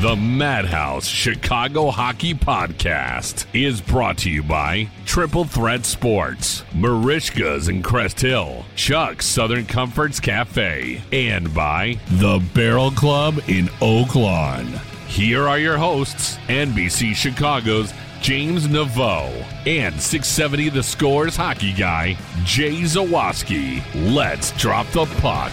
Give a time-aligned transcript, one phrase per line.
[0.00, 7.82] The Madhouse Chicago Hockey Podcast is brought to you by Triple Threat Sports, Merichka's in
[7.82, 14.66] Crest Hill, Chuck's Southern Comforts Cafe, and by The Barrel Club in Oak Lawn.
[15.08, 19.32] Here are your hosts, NBC Chicago's James Neveau
[19.66, 23.82] and 670 The Scores hockey guy, Jay Zawaski.
[24.14, 25.52] Let's drop the puck.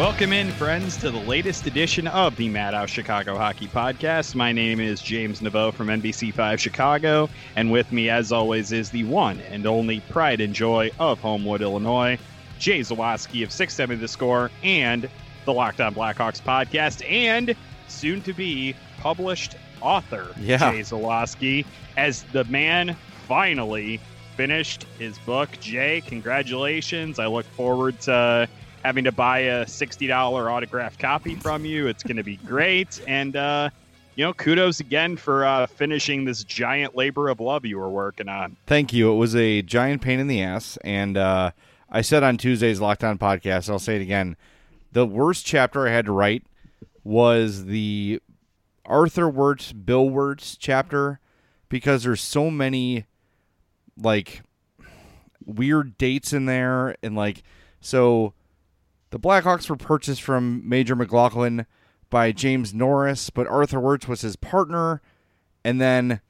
[0.00, 4.34] Welcome in, friends, to the latest edition of the Madhouse Chicago Hockey Podcast.
[4.34, 9.04] My name is James Neveau from NBC5 Chicago, and with me, as always, is the
[9.04, 12.18] one and only pride and joy of Homewood, Illinois,
[12.58, 15.06] Jay Zawaski of 670 The Score and
[15.44, 17.54] the Locked On Blackhawks Podcast, and
[17.86, 20.72] soon to be published author, Yeah.
[20.72, 21.66] Jay Zawaski,
[21.98, 22.96] as the man
[23.28, 24.00] finally
[24.34, 25.50] finished his book.
[25.60, 27.18] Jay, congratulations.
[27.18, 28.48] I look forward to
[28.84, 31.86] having to buy a $60 autographed copy from you.
[31.86, 33.00] It's going to be great.
[33.06, 33.70] And, uh,
[34.16, 38.28] you know, kudos again for uh, finishing this giant labor of love you were working
[38.28, 38.56] on.
[38.66, 39.12] Thank you.
[39.12, 41.52] It was a giant pain in the ass, and uh,
[41.90, 44.36] I said on Tuesday's Locked On podcast, I'll say it again.
[44.92, 46.44] The worst chapter I had to write
[47.04, 48.20] was the
[48.84, 51.20] Arthur Wirtz, Bill Wirtz chapter
[51.68, 53.06] because there's so many
[53.96, 54.42] like
[55.46, 57.42] weird dates in there, and like
[57.80, 58.34] so.
[59.10, 61.66] The Blackhawks were purchased from Major McLaughlin
[62.10, 65.02] by James Norris, but Arthur Wirtz was his partner,
[65.64, 66.20] and then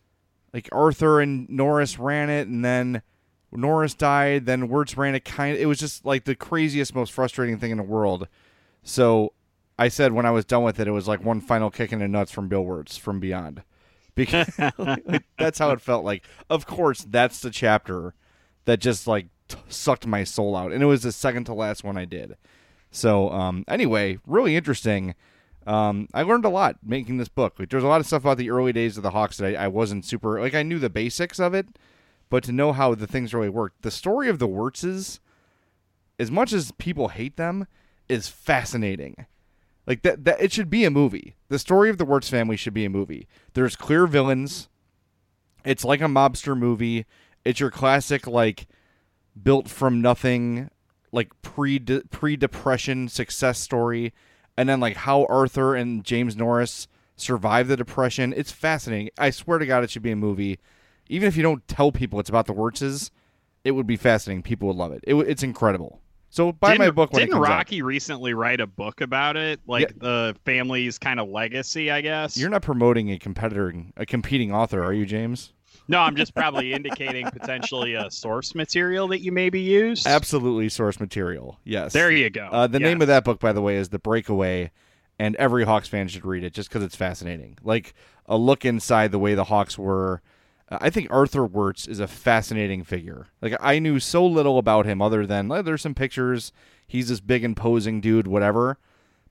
[0.52, 3.02] like Arthur and Norris ran it, and then
[3.52, 4.46] Norris died.
[4.46, 5.24] Then Wirtz ran it.
[5.24, 8.28] Kind it was just like the craziest, most frustrating thing in the world.
[8.82, 9.32] So
[9.78, 11.98] I said when I was done with it, it was like one final kick in
[11.98, 13.62] the nuts from Bill Wirtz from Beyond,
[14.14, 14.48] because
[15.38, 16.04] that's how it felt.
[16.04, 18.14] Like, of course, that's the chapter
[18.64, 21.84] that just like t- sucked my soul out, and it was the second to last
[21.84, 22.36] one I did.
[22.90, 25.14] So um, anyway, really interesting.
[25.66, 27.58] Um, I learned a lot making this book.
[27.58, 29.64] Like, there's a lot of stuff about the early days of the Hawks that I,
[29.64, 30.54] I wasn't super like.
[30.54, 31.66] I knew the basics of it,
[32.28, 35.20] but to know how the things really worked, the story of the Wirtzes,
[36.18, 37.66] as much as people hate them,
[38.08, 39.26] is fascinating.
[39.86, 41.36] Like that, that it should be a movie.
[41.48, 43.26] The story of the Wirtz family should be a movie.
[43.54, 44.68] There's clear villains.
[45.64, 47.06] It's like a mobster movie.
[47.44, 48.66] It's your classic like
[49.40, 50.70] built from nothing
[51.12, 54.12] like pre pre depression success story
[54.56, 58.32] and then like how Arthur and James Norris survived the depression.
[58.36, 59.10] It's fascinating.
[59.18, 60.58] I swear to God, it should be a movie.
[61.08, 63.10] Even if you don't tell people it's about the Wirtzes,
[63.64, 64.42] it would be fascinating.
[64.42, 65.02] People would love it.
[65.06, 66.00] it it's incredible.
[66.32, 67.52] So buy my Didn't- book when Didn't comes out.
[67.56, 69.58] Rocky recently write a book about it?
[69.66, 69.96] Like Yeah.
[69.98, 72.36] the family's kind of legacy, I guess?
[72.38, 75.52] You're not promoting a competitor, a competing author, are you, James?
[75.90, 80.06] No, I'm just probably indicating potentially a source material that you maybe used.
[80.06, 81.58] Absolutely source material.
[81.64, 81.92] Yes.
[81.92, 82.46] There you go.
[82.46, 84.70] Uh, the name of that book, by the way, is The Breakaway,
[85.18, 87.58] and every Hawks fan should read it just because it's fascinating.
[87.64, 87.94] Like
[88.26, 90.22] a look inside the way the Hawks were.
[90.68, 93.26] Uh, I think Arthur Wirtz is a fascinating figure.
[93.42, 96.52] Like I knew so little about him other than like, there's some pictures.
[96.86, 98.78] He's this big imposing dude, whatever.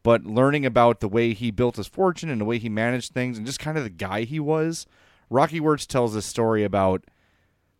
[0.04, 3.38] But learning about the way he built his fortune and the way he managed things
[3.38, 4.86] and just kind of the guy he was,
[5.30, 7.04] Rocky Wirtz tells this story about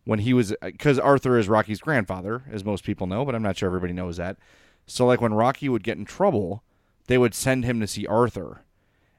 [0.04, 3.56] when he was because Arthur is Rocky's grandfather, as most people know, but I'm not
[3.56, 4.36] sure everybody knows that.
[4.86, 6.62] So like when Rocky would get in trouble,
[7.06, 8.64] they would send him to see Arthur,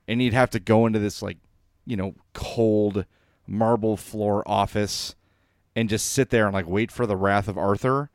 [0.08, 1.38] and he'd have to go into this like,
[1.86, 3.06] you know, cold
[3.48, 5.16] marble floor office
[5.76, 8.10] and just sit there and like wait for the wrath of Arthur.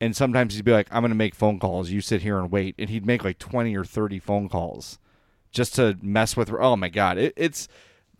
[0.00, 1.90] And sometimes he'd be like, "I'm going to make phone calls.
[1.90, 4.98] You sit here and wait." And he'd make like 20 or 30 phone calls
[5.50, 6.50] just to mess with.
[6.52, 7.68] Oh my god, it, it's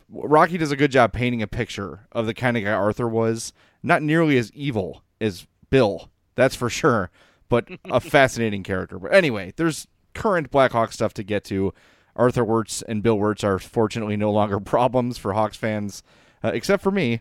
[0.09, 3.53] Rocky does a good job painting a picture of the kind of guy Arthur was.
[3.83, 7.11] Not nearly as evil as Bill, that's for sure,
[7.49, 8.99] but a fascinating character.
[8.99, 11.75] But anyway, there's current Blackhawk stuff to get to.
[12.17, 16.03] Arthur Wirtz and Bill Wirtz are fortunately no longer problems for Hawks fans,
[16.43, 17.21] uh, except for me.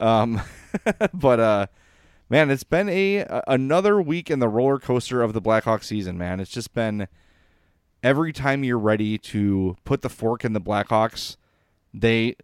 [0.00, 0.42] Um,
[1.14, 1.66] but uh,
[2.28, 6.18] man, it's been a, a another week in the roller coaster of the Blackhawks season,
[6.18, 6.40] man.
[6.40, 7.08] It's just been
[8.02, 11.36] every time you're ready to put the fork in the Blackhawks,
[11.92, 12.36] they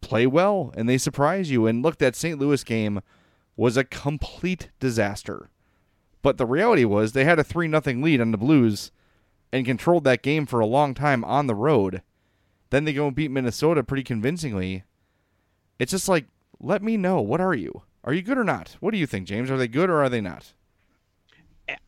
[0.00, 1.66] play well and they surprise you.
[1.66, 2.38] And look, that St.
[2.38, 3.00] Louis game
[3.56, 5.50] was a complete disaster.
[6.22, 8.90] But the reality was they had a 3 nothing lead on the Blues
[9.52, 12.02] and controlled that game for a long time on the road.
[12.70, 14.84] Then they go and beat Minnesota pretty convincingly.
[15.78, 16.26] It's just like,
[16.60, 17.20] let me know.
[17.20, 17.82] What are you?
[18.04, 18.76] Are you good or not?
[18.80, 19.50] What do you think, James?
[19.50, 20.52] Are they good or are they not?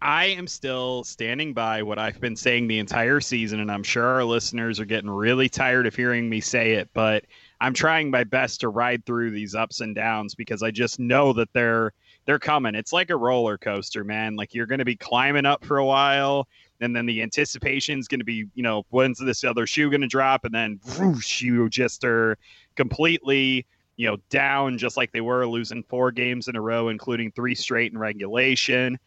[0.01, 4.05] I am still standing by what I've been saying the entire season, and I'm sure
[4.05, 7.25] our listeners are getting really tired of hearing me say it, but
[7.61, 11.33] I'm trying my best to ride through these ups and downs because I just know
[11.35, 11.93] that they're
[12.25, 12.75] they're coming.
[12.75, 14.37] It's like a roller coaster, man.
[14.37, 16.49] Like you're going to be climbing up for a while,
[16.81, 20.03] and then the anticipation is going to be, you know, when's this other shoe going
[20.03, 22.37] to drop, and then whoosh, you just are
[22.77, 27.31] completely you know, down just like they were, losing four games in a row, including
[27.31, 28.99] three straight in regulation,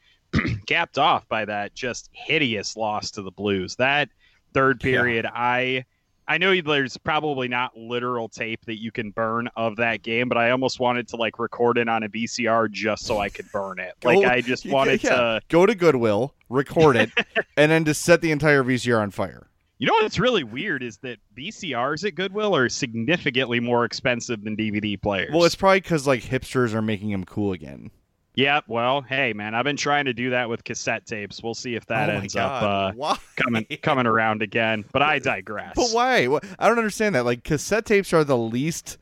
[0.67, 3.75] capped off by that just hideous loss to the Blues.
[3.75, 4.09] That
[4.53, 5.31] third period, yeah.
[5.33, 5.85] I
[6.27, 10.37] I know there's probably not literal tape that you can burn of that game, but
[10.37, 13.79] I almost wanted to like record it on a VCR just so I could burn
[13.79, 13.93] it.
[14.03, 15.09] Like I just wanted yeah.
[15.09, 17.11] to go to Goodwill, record it,
[17.57, 19.49] and then just set the entire VCR on fire.
[19.77, 24.55] You know what's really weird is that VCRs at Goodwill are significantly more expensive than
[24.55, 25.31] DVD players.
[25.33, 27.91] Well, it's probably because like hipsters are making them cool again.
[28.35, 31.41] Yeah, well, hey man, I've been trying to do that with cassette tapes.
[31.41, 32.63] We'll see if that oh ends God.
[32.63, 34.83] up uh, coming coming around again.
[34.91, 35.73] But I digress.
[35.75, 36.27] But why?
[36.59, 37.25] I don't understand that.
[37.25, 38.97] Like cassette tapes are the least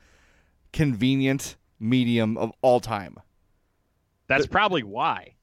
[0.72, 3.18] convenient medium of all time.
[4.28, 5.34] That's but, probably why.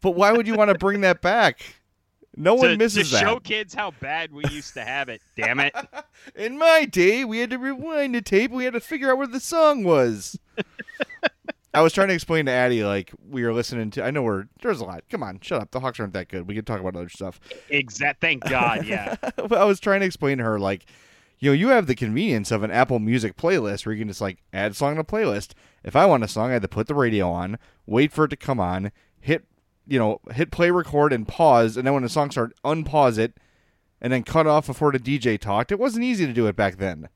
[0.00, 1.60] But why would you want to bring that back?
[2.36, 3.20] No to, one misses to that.
[3.20, 5.20] show kids how bad we used to have it.
[5.36, 5.74] Damn it!
[6.36, 8.50] In my day, we had to rewind the tape.
[8.50, 10.38] We had to figure out where the song was.
[11.78, 14.04] I was trying to explain to Addie like we were listening to.
[14.04, 15.04] I know we're there's a lot.
[15.08, 15.70] Come on, shut up.
[15.70, 16.48] The Hawks aren't that good.
[16.48, 17.38] We can talk about other stuff.
[17.68, 18.20] Exact.
[18.20, 18.84] Thank God.
[18.84, 19.14] Yeah.
[19.52, 20.86] I was trying to explain to her like,
[21.38, 24.20] you know, you have the convenience of an Apple Music playlist where you can just
[24.20, 25.52] like add a song to playlist.
[25.84, 28.28] If I want a song, I had to put the radio on, wait for it
[28.30, 28.90] to come on,
[29.20, 29.44] hit
[29.86, 33.34] you know, hit play, record, and pause, and then when the song started, unpause it,
[34.00, 35.70] and then cut off before the DJ talked.
[35.70, 37.08] It wasn't easy to do it back then.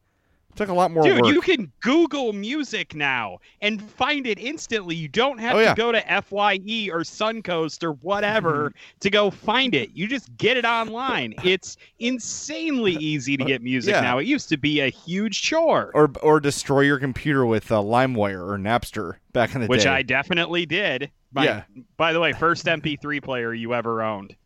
[0.52, 1.32] It took a lot more Dude, work.
[1.32, 4.94] you can Google music now and find it instantly.
[4.94, 5.72] You don't have oh, yeah.
[5.72, 9.90] to go to FYE or Suncoast or whatever to go find it.
[9.94, 11.32] You just get it online.
[11.42, 14.02] It's insanely easy to get music yeah.
[14.02, 14.18] now.
[14.18, 15.90] It used to be a huge chore.
[15.94, 19.88] Or or destroy your computer with uh, LimeWire or Napster back in the Which day.
[19.88, 21.10] Which I definitely did.
[21.32, 21.62] By, yeah.
[21.96, 24.36] By the way, first MP3 player you ever owned.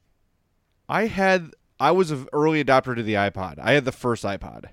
[0.88, 1.50] I had.
[1.80, 3.58] I was an early adopter to the iPod.
[3.58, 4.66] I had the first iPod.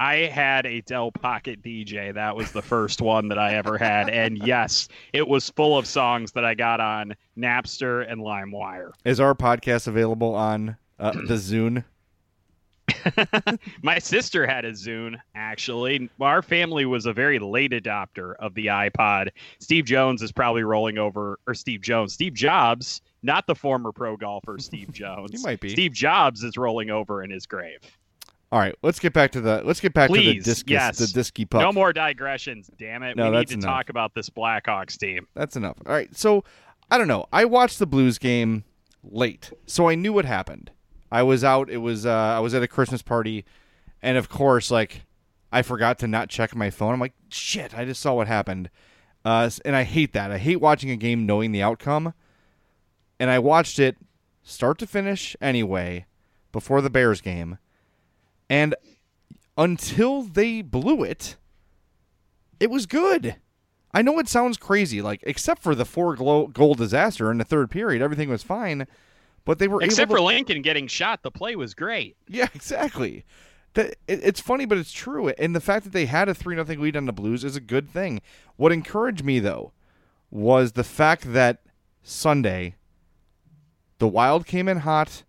[0.00, 2.14] I had a Dell Pocket DJ.
[2.14, 4.08] That was the first one that I ever had.
[4.08, 8.92] And yes, it was full of songs that I got on Napster and LimeWire.
[9.04, 11.84] Is our podcast available on uh, the Zune?
[13.82, 16.08] My sister had a Zune, actually.
[16.18, 19.28] Our family was a very late adopter of the iPod.
[19.58, 24.16] Steve Jones is probably rolling over, or Steve Jones, Steve Jobs, not the former pro
[24.16, 25.30] golfer Steve Jones.
[25.32, 25.68] he might be.
[25.68, 27.80] Steve Jobs is rolling over in his grave.
[28.52, 30.98] All right, let's get back to the let's get back Please, to the discus, yes.
[30.98, 31.60] the disky puck.
[31.60, 33.16] No more digressions, damn it.
[33.16, 33.64] No, we need to enough.
[33.64, 35.28] talk about this Blackhawks team.
[35.34, 35.76] That's enough.
[35.86, 36.42] All right, so
[36.90, 37.26] I don't know.
[37.32, 38.64] I watched the Blues game
[39.04, 40.72] late, so I knew what happened.
[41.12, 41.70] I was out.
[41.70, 43.44] It was uh, I was at a Christmas party,
[44.02, 45.02] and of course, like
[45.52, 46.94] I forgot to not check my phone.
[46.94, 47.76] I'm like, shit!
[47.76, 48.68] I just saw what happened,
[49.24, 50.32] uh, and I hate that.
[50.32, 52.14] I hate watching a game knowing the outcome,
[53.20, 53.96] and I watched it
[54.42, 56.06] start to finish anyway
[56.50, 57.58] before the Bears game,
[58.50, 58.74] and
[59.56, 61.36] until they blew it,
[62.58, 63.36] it was good.
[63.94, 67.70] I know it sounds crazy, like except for the four goal disaster in the third
[67.70, 68.86] period, everything was fine.
[69.44, 70.16] But they were except to...
[70.16, 71.22] for Lincoln getting shot.
[71.22, 72.16] The play was great.
[72.28, 73.24] Yeah, exactly.
[73.74, 75.28] That it's funny, but it's true.
[75.28, 77.60] And the fact that they had a three nothing lead on the Blues is a
[77.60, 78.20] good thing.
[78.56, 79.72] What encouraged me though
[80.30, 81.62] was the fact that
[82.02, 82.74] Sunday
[83.98, 85.22] the Wild came in hot.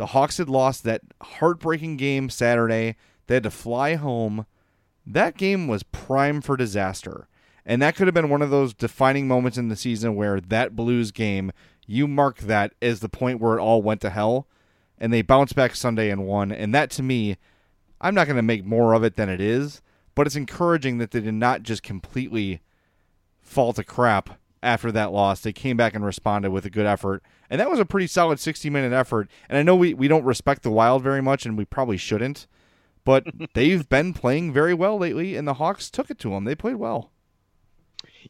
[0.00, 2.96] The Hawks had lost that heartbreaking game Saturday.
[3.26, 4.46] They had to fly home.
[5.04, 7.28] That game was prime for disaster.
[7.66, 10.74] And that could have been one of those defining moments in the season where that
[10.74, 11.52] Blues game
[11.86, 14.48] you mark that as the point where it all went to hell,
[14.96, 16.50] and they bounced back Sunday and won.
[16.50, 17.36] And that to me,
[18.00, 19.82] I'm not going to make more of it than it is,
[20.14, 22.62] but it's encouraging that they did not just completely
[23.42, 25.40] fall to crap after that loss.
[25.40, 27.22] They came back and responded with a good effort.
[27.48, 29.28] And that was a pretty solid 60 minute effort.
[29.48, 32.46] And I know we, we don't respect the Wild very much, and we probably shouldn't,
[33.04, 33.24] but
[33.54, 36.44] they've been playing very well lately, and the Hawks took it to them.
[36.44, 37.10] They played well.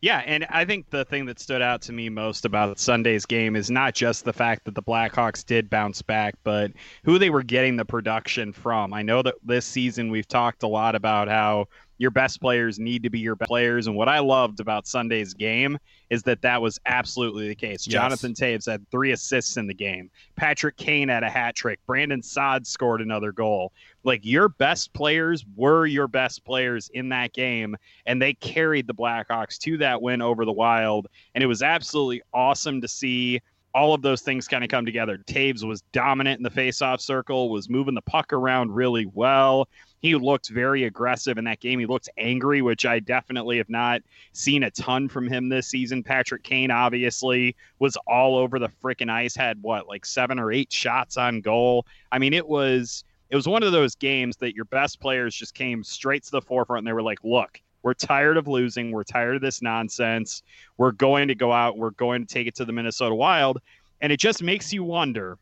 [0.00, 3.56] Yeah, and I think the thing that stood out to me most about Sunday's game
[3.56, 6.72] is not just the fact that the Blackhawks did bounce back, but
[7.04, 8.92] who they were getting the production from.
[8.92, 11.66] I know that this season we've talked a lot about how
[12.00, 13.86] your best players need to be your best players.
[13.86, 15.76] And what I loved about Sunday's game
[16.08, 17.86] is that that was absolutely the case.
[17.86, 17.92] Yes.
[17.92, 20.10] Jonathan Toews had three assists in the game.
[20.34, 21.78] Patrick Kane had a hat trick.
[21.86, 23.72] Brandon Saad scored another goal.
[24.02, 27.76] Like your best players were your best players in that game,
[28.06, 31.06] and they carried the Blackhawks to that win over the Wild.
[31.34, 33.42] And it was absolutely awesome to see
[33.74, 35.18] all of those things kind of come together.
[35.26, 39.68] Toews was dominant in the faceoff circle, was moving the puck around really well.
[40.00, 41.78] He looked very aggressive in that game.
[41.78, 44.00] He looked angry, which I definitely have not
[44.32, 46.02] seen a ton from him this season.
[46.02, 50.72] Patrick Kane obviously was all over the freaking ice, had what, like seven or eight
[50.72, 51.86] shots on goal.
[52.10, 55.54] I mean, it was it was one of those games that your best players just
[55.54, 58.90] came straight to the forefront and they were like, look, we're tired of losing.
[58.90, 60.42] We're tired of this nonsense.
[60.78, 61.78] We're going to go out.
[61.78, 63.58] We're going to take it to the Minnesota Wild.
[64.00, 65.38] And it just makes you wonder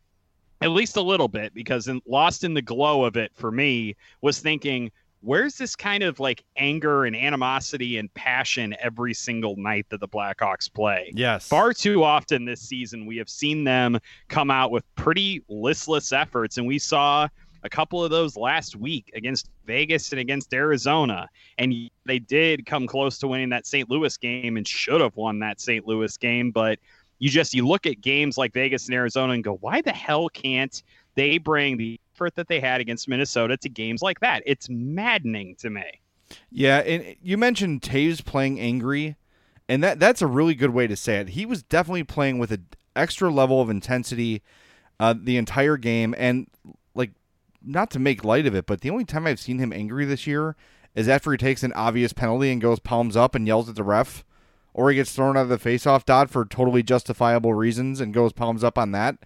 [0.61, 3.97] at least a little bit because in, lost in the glow of it for me
[4.21, 9.87] was thinking where's this kind of like anger and animosity and passion every single night
[9.91, 11.13] that the Blackhawks play?
[11.15, 11.49] Yes.
[11.49, 13.99] Far too often this season, we have seen them
[14.29, 17.29] come out with pretty listless efforts, and we saw
[17.65, 21.29] a couple of those last week against Vegas and against Arizona.
[21.59, 21.75] And
[22.05, 23.91] they did come close to winning that St.
[23.91, 25.87] Louis game and should have won that St.
[25.87, 26.79] Louis game, but
[27.19, 30.29] you just you look at games like Vegas and Arizona and go, why the hell
[30.29, 30.83] can't
[31.15, 34.43] they bring the effort that they had against Minnesota to games like that?
[34.47, 35.85] It's maddening to me.
[36.51, 39.17] Yeah, and you mentioned Toews playing angry,
[39.69, 41.31] and that that's a really good way to say it.
[41.31, 44.43] He was definitely playing with an extra level of intensity
[45.01, 46.49] uh, the entire game, and
[46.95, 47.13] like
[47.65, 50.27] not to make light of it, but the only time I've seen him angry this
[50.27, 50.55] year
[50.95, 53.85] is after he takes an obvious penalty and goes palms up and yells at the
[53.85, 54.25] ref
[54.75, 58.33] or he gets thrown out of the faceoff dot for totally justifiable reasons and goes
[58.33, 59.17] palms up on that.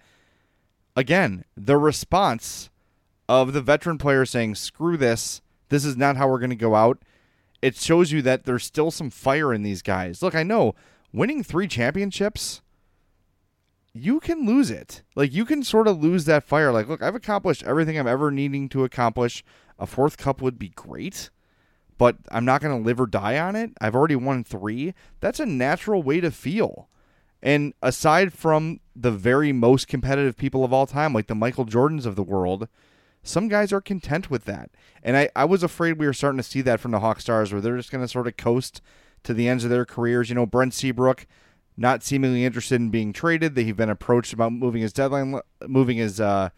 [0.95, 2.69] Again, the response
[3.27, 5.41] of the veteran player saying, "Screw this.
[5.69, 6.99] This is not how we're going to go out."
[7.61, 10.21] It shows you that there's still some fire in these guys.
[10.21, 10.75] Look, I know
[11.13, 12.61] winning 3 championships
[13.93, 15.03] you can lose it.
[15.15, 16.71] Like you can sort of lose that fire.
[16.71, 19.43] Like, look, I've accomplished everything I'm ever needing to accomplish.
[19.79, 21.29] A fourth cup would be great
[21.97, 23.71] but I'm not going to live or die on it.
[23.79, 24.93] I've already won three.
[25.19, 26.89] That's a natural way to feel.
[27.41, 32.05] And aside from the very most competitive people of all time, like the Michael Jordans
[32.05, 32.69] of the world,
[33.21, 34.69] some guys are content with that.
[35.03, 37.51] And I, I was afraid we were starting to see that from the Hawk Stars,
[37.51, 38.81] where they're just going to sort of coast
[39.23, 40.29] to the ends of their careers.
[40.29, 41.27] You know, Brent Seabrook,
[41.75, 43.55] not seemingly interested in being traded.
[43.55, 46.49] They've been approached about moving his deadline, moving his uh,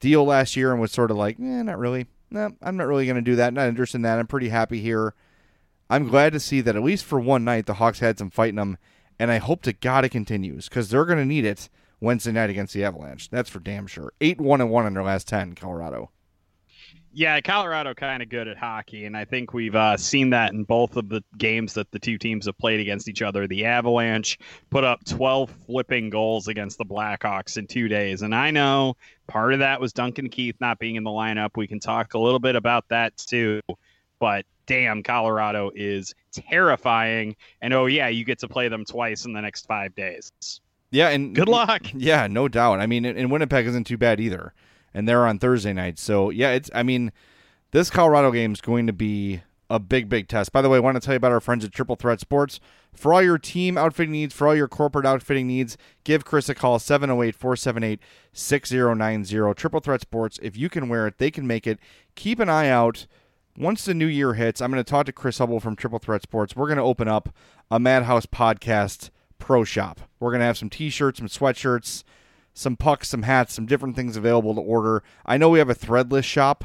[0.00, 3.06] deal last year, and was sort of like, eh, not really no, I'm not really
[3.06, 3.54] going to do that.
[3.54, 4.18] Not interested in that.
[4.18, 5.14] I'm pretty happy here.
[5.88, 8.50] I'm glad to see that at least for one night the Hawks had some fight
[8.50, 8.78] in them,
[9.18, 11.68] and I hope to God it continues because they're going to need it
[12.00, 13.30] Wednesday night against the Avalanche.
[13.30, 14.12] That's for damn sure.
[14.20, 16.10] Eight one and one in their last ten, Colorado.
[17.18, 20.64] Yeah, Colorado kind of good at hockey, and I think we've uh, seen that in
[20.64, 23.46] both of the games that the two teams have played against each other.
[23.46, 28.50] The Avalanche put up 12 flipping goals against the Blackhawks in two days, and I
[28.50, 31.56] know part of that was Duncan Keith not being in the lineup.
[31.56, 33.62] We can talk a little bit about that too,
[34.18, 37.34] but damn, Colorado is terrifying.
[37.62, 40.30] And oh yeah, you get to play them twice in the next five days.
[40.90, 41.80] Yeah, and good luck.
[41.94, 42.80] Yeah, no doubt.
[42.80, 44.52] I mean, and Winnipeg isn't too bad either
[44.96, 45.98] and they're on Thursday night.
[45.98, 47.12] So yeah, it's I mean,
[47.70, 50.52] this Colorado game is going to be a big, big test.
[50.52, 52.60] By the way, I want to tell you about our friends at Triple Threat Sports.
[52.94, 56.54] For all your team outfitting needs, for all your corporate outfitting needs, give Chris a
[56.54, 58.00] call 708 478
[58.32, 59.54] 6090.
[59.54, 61.78] Triple Threat Sports, if you can wear it, they can make it.
[62.14, 63.06] Keep an eye out.
[63.58, 66.22] Once the new year hits, I'm going to talk to Chris Hubble from Triple Threat
[66.22, 66.56] Sports.
[66.56, 67.34] We're going to open up
[67.70, 70.00] a Madhouse podcast pro shop.
[70.20, 72.02] We're going to have some t shirts, some sweatshirts,
[72.56, 75.02] some pucks, some hats, some different things available to order.
[75.26, 76.64] I know we have a threadless shop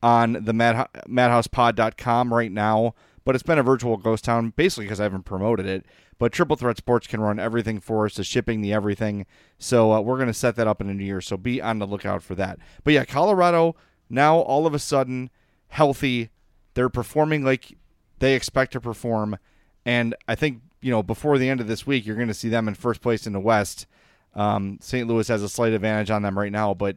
[0.00, 2.94] on the mad, madhousepod.com right now,
[3.24, 5.84] but it's been a virtual ghost town basically because I haven't promoted it.
[6.18, 9.26] But Triple Threat Sports can run everything for us, the shipping, the everything.
[9.58, 11.20] So uh, we're going to set that up in a new year.
[11.20, 12.60] So be on the lookout for that.
[12.84, 13.74] But yeah, Colorado
[14.08, 15.30] now all of a sudden
[15.68, 16.30] healthy.
[16.74, 17.76] They're performing like
[18.20, 19.38] they expect to perform.
[19.84, 22.48] And I think, you know, before the end of this week, you're going to see
[22.48, 23.86] them in first place in the West.
[24.34, 25.06] Um, St.
[25.06, 26.96] Louis has a slight advantage on them right now, but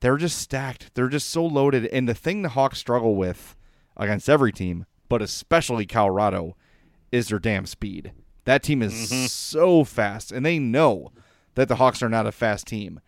[0.00, 0.94] they're just stacked.
[0.94, 1.86] They're just so loaded.
[1.86, 3.56] And the thing the Hawks struggle with
[3.96, 6.56] against every team, but especially Colorado,
[7.12, 8.12] is their damn speed.
[8.44, 9.26] That team is mm-hmm.
[9.26, 11.12] so fast, and they know
[11.54, 13.00] that the Hawks are not a fast team.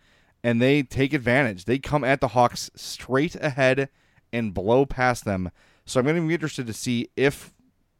[0.43, 1.65] And they take advantage.
[1.65, 3.89] They come at the Hawks straight ahead
[4.31, 5.51] and blow past them.
[5.85, 7.53] So I'm going to be interested to see if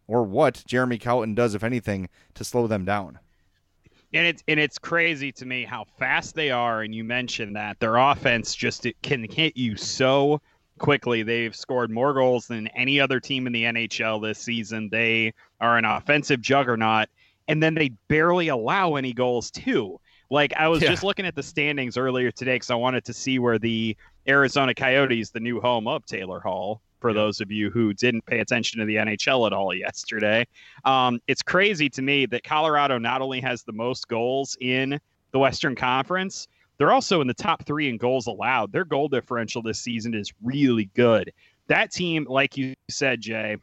[0.07, 3.19] or what Jeremy Colliton does, if anything, to slow them down.
[4.13, 6.81] And it's and it's crazy to me how fast they are.
[6.81, 10.41] And you mentioned that their offense just it can hit you so
[10.79, 11.21] quickly.
[11.21, 14.89] They've scored more goals than any other team in the NHL this season.
[14.91, 17.09] They are an offensive juggernaut,
[17.47, 19.99] and then they barely allow any goals too.
[20.31, 20.89] Like I was Yeah.
[20.89, 23.95] just looking at the standings earlier today because I wanted to see where the
[24.27, 28.39] Arizona Coyotes, the new home of Taylor Hall, for those of you who didn't pay
[28.39, 30.45] attention to the NHL at all yesterday,
[30.85, 34.99] um, it's crazy to me that Colorado not only has the most goals in
[35.31, 38.71] the Western Conference, they're also in the top three in goals allowed.
[38.71, 41.31] Their goal differential this season is really good.
[41.67, 43.57] That team, like you said, Jay,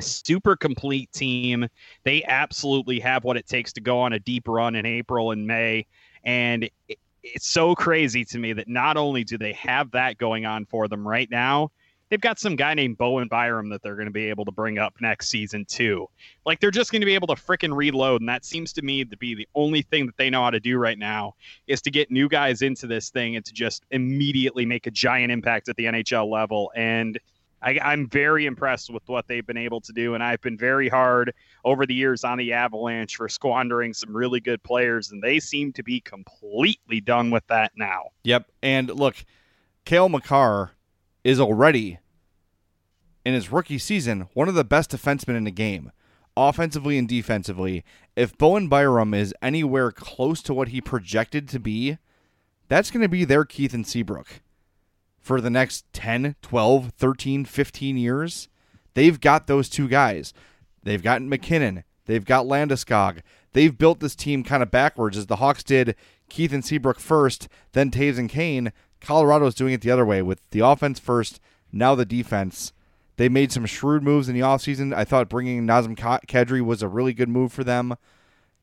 [0.00, 1.68] super complete team.
[2.04, 5.46] They absolutely have what it takes to go on a deep run in April and
[5.46, 5.86] May.
[6.24, 10.46] And it, it's so crazy to me that not only do they have that going
[10.46, 11.70] on for them right now,
[12.12, 14.78] they've got some guy named Bowen Byram that they're going to be able to bring
[14.78, 16.06] up next season too.
[16.44, 19.02] Like they're just going to be able to fricking reload, and that seems to me
[19.02, 21.90] to be the only thing that they know how to do right now is to
[21.90, 25.76] get new guys into this thing and to just immediately make a giant impact at
[25.76, 26.70] the NHL level.
[26.76, 27.18] And
[27.62, 30.90] I, I'm very impressed with what they've been able to do, and I've been very
[30.90, 31.32] hard
[31.64, 35.72] over the years on the Avalanche for squandering some really good players, and they seem
[35.72, 38.10] to be completely done with that now.
[38.24, 38.50] Yep.
[38.62, 39.16] And look,
[39.86, 40.72] Cale Makar
[41.24, 41.98] is already
[43.24, 45.92] in his rookie season one of the best defensemen in the game,
[46.36, 47.84] offensively and defensively.
[48.16, 51.98] If Bowen Byram is anywhere close to what he projected to be,
[52.68, 54.40] that's going to be their Keith and Seabrook
[55.20, 58.48] for the next 10, 12, 13, 15 years.
[58.94, 60.34] They've got those two guys.
[60.82, 61.84] They've got MacKinnon.
[62.06, 63.20] They've got Landeskog.
[63.52, 65.94] They've built this team kind of backwards as the Hawks did
[66.28, 68.72] Keith and Seabrook first, then Toews and Kane.
[69.02, 71.40] Colorado's doing it the other way with the offense first,
[71.72, 72.72] now the defense.
[73.16, 74.94] They made some shrewd moves in the offseason.
[74.94, 77.96] I thought bringing Nazem Ka- Kadri was a really good move for them.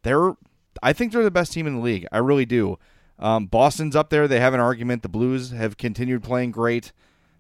[0.03, 0.33] They're,
[0.81, 2.07] I think they're the best team in the league.
[2.11, 2.79] I really do.
[3.19, 4.27] Um, Boston's up there.
[4.27, 5.03] They have an argument.
[5.03, 6.93] The Blues have continued playing great.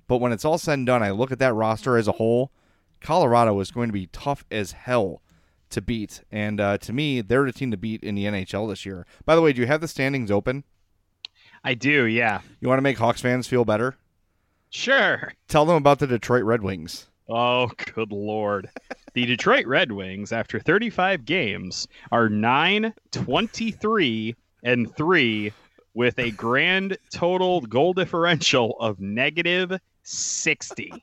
[0.07, 2.51] But when it's all said and done, I look at that roster as a whole.
[2.99, 5.21] Colorado is going to be tough as hell
[5.69, 6.21] to beat.
[6.31, 9.05] And uh, to me, they're the team to beat in the NHL this year.
[9.25, 10.63] By the way, do you have the standings open?
[11.63, 12.41] I do, yeah.
[12.61, 13.95] You want to make Hawks fans feel better?
[14.69, 15.33] Sure.
[15.47, 17.07] Tell them about the Detroit Red Wings.
[17.27, 18.69] Oh, good lord.
[19.13, 25.53] The Detroit Red Wings, after 35 games, are 9 23 and 3
[25.93, 30.93] with a grand total goal differential of negative 60.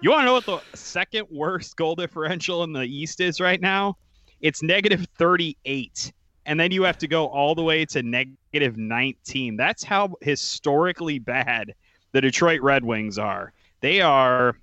[0.00, 3.60] You want to know what the second worst goal differential in the East is right
[3.60, 3.96] now?
[4.40, 6.12] It's negative 38.
[6.46, 9.56] And then you have to go all the way to negative 19.
[9.56, 11.74] That's how historically bad
[12.12, 13.52] the Detroit Red Wings are.
[13.80, 14.56] They are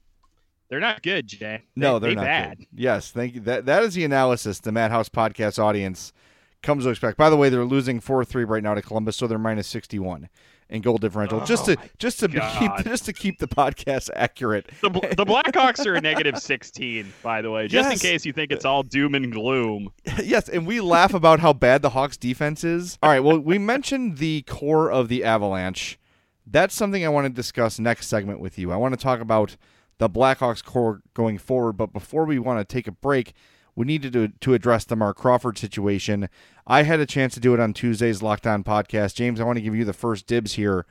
[0.69, 1.63] they're not good, Jay.
[1.75, 2.57] No, They- they're they not bad.
[2.59, 2.67] good.
[2.75, 3.41] Yes, thank you.
[3.41, 6.13] That that is the analysis the Madhouse podcast audience
[6.61, 7.17] comes to expect.
[7.17, 9.99] By the way, they're losing four three right now to Columbus, so they're minus sixty
[9.99, 10.29] one
[10.71, 11.41] in goal differential.
[11.45, 14.69] just to Oh just to keep just to keep the podcast accurate.
[14.81, 18.51] The, the Blackhawks are a negative 16, by the way, just in case you think
[18.51, 19.91] it's all doom and gloom.
[20.23, 22.97] yes, and we laugh about how bad the Hawks defense is.
[23.03, 25.99] All right, well, we mentioned the core of the Avalanche.
[26.47, 28.71] That's something I want to discuss next segment with you.
[28.71, 29.57] I want to talk about
[29.99, 33.33] the Blackhawks core going forward, but before we want to take a break,
[33.75, 36.29] we needed to to address the Marc Crawford situation.
[36.71, 39.15] I had a chance to do it on Tuesday's Locked On podcast.
[39.15, 40.85] James, I want to give you the first dibs here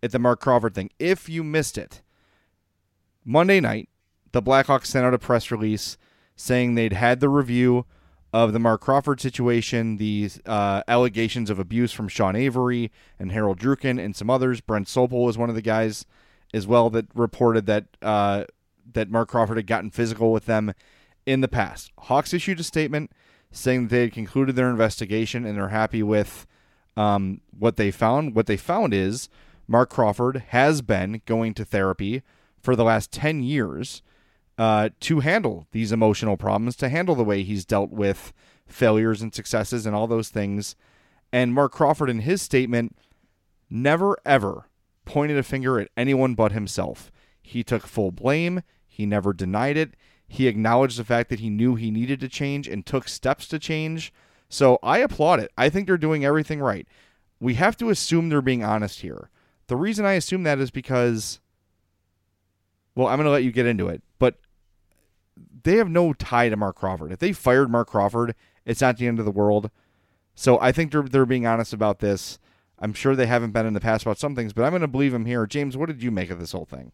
[0.00, 0.90] at the Marc Crawford thing.
[1.00, 2.02] If you missed it,
[3.24, 3.88] Monday night,
[4.30, 5.98] the Blackhawks sent out a press release
[6.36, 7.84] saying they'd had the review
[8.32, 13.58] of the Marc Crawford situation, the uh, allegations of abuse from Sean Avery and Harold
[13.58, 14.60] Druken and some others.
[14.60, 16.06] Brent Sopel was one of the guys
[16.52, 18.44] as well that reported that uh,
[18.92, 20.74] that Marc Crawford had gotten physical with them
[21.26, 21.90] in the past.
[21.98, 23.10] Hawks issued a statement
[23.54, 26.46] saying they had concluded their investigation and they're happy with
[26.96, 28.34] um, what they found.
[28.34, 29.28] What they found is
[29.68, 32.22] Marc Crawford has been going to therapy
[32.60, 34.02] for the last 10 years
[34.58, 38.32] uh, to handle these emotional problems, to handle the way he's dealt with
[38.66, 40.76] failures and successes and all those things.
[41.32, 42.96] And Marc Crawford, in his statement,
[43.70, 44.68] never ever
[45.04, 47.10] pointed a finger at anyone but himself.
[47.42, 48.62] He took full blame.
[48.86, 49.94] He never denied it.
[50.34, 53.58] He acknowledged the fact that he knew he needed to change and took steps to
[53.60, 54.12] change.
[54.48, 55.52] So I applaud it.
[55.56, 56.88] I think they're doing everything right.
[57.38, 59.30] We have to assume they're being honest here.
[59.68, 61.38] The reason I assume that is because,
[62.96, 64.40] well, I'm going to let you get into it, but
[65.62, 67.12] they have no tie to Marc Crawford.
[67.12, 69.70] If they fired Marc Crawford, it's not the end of the world.
[70.34, 72.40] So I think they're they're being honest about this.
[72.80, 74.88] I'm sure they haven't been in the past about some things, but I'm going to
[74.88, 75.46] believe them here.
[75.46, 76.90] James, what did you make of this whole thing?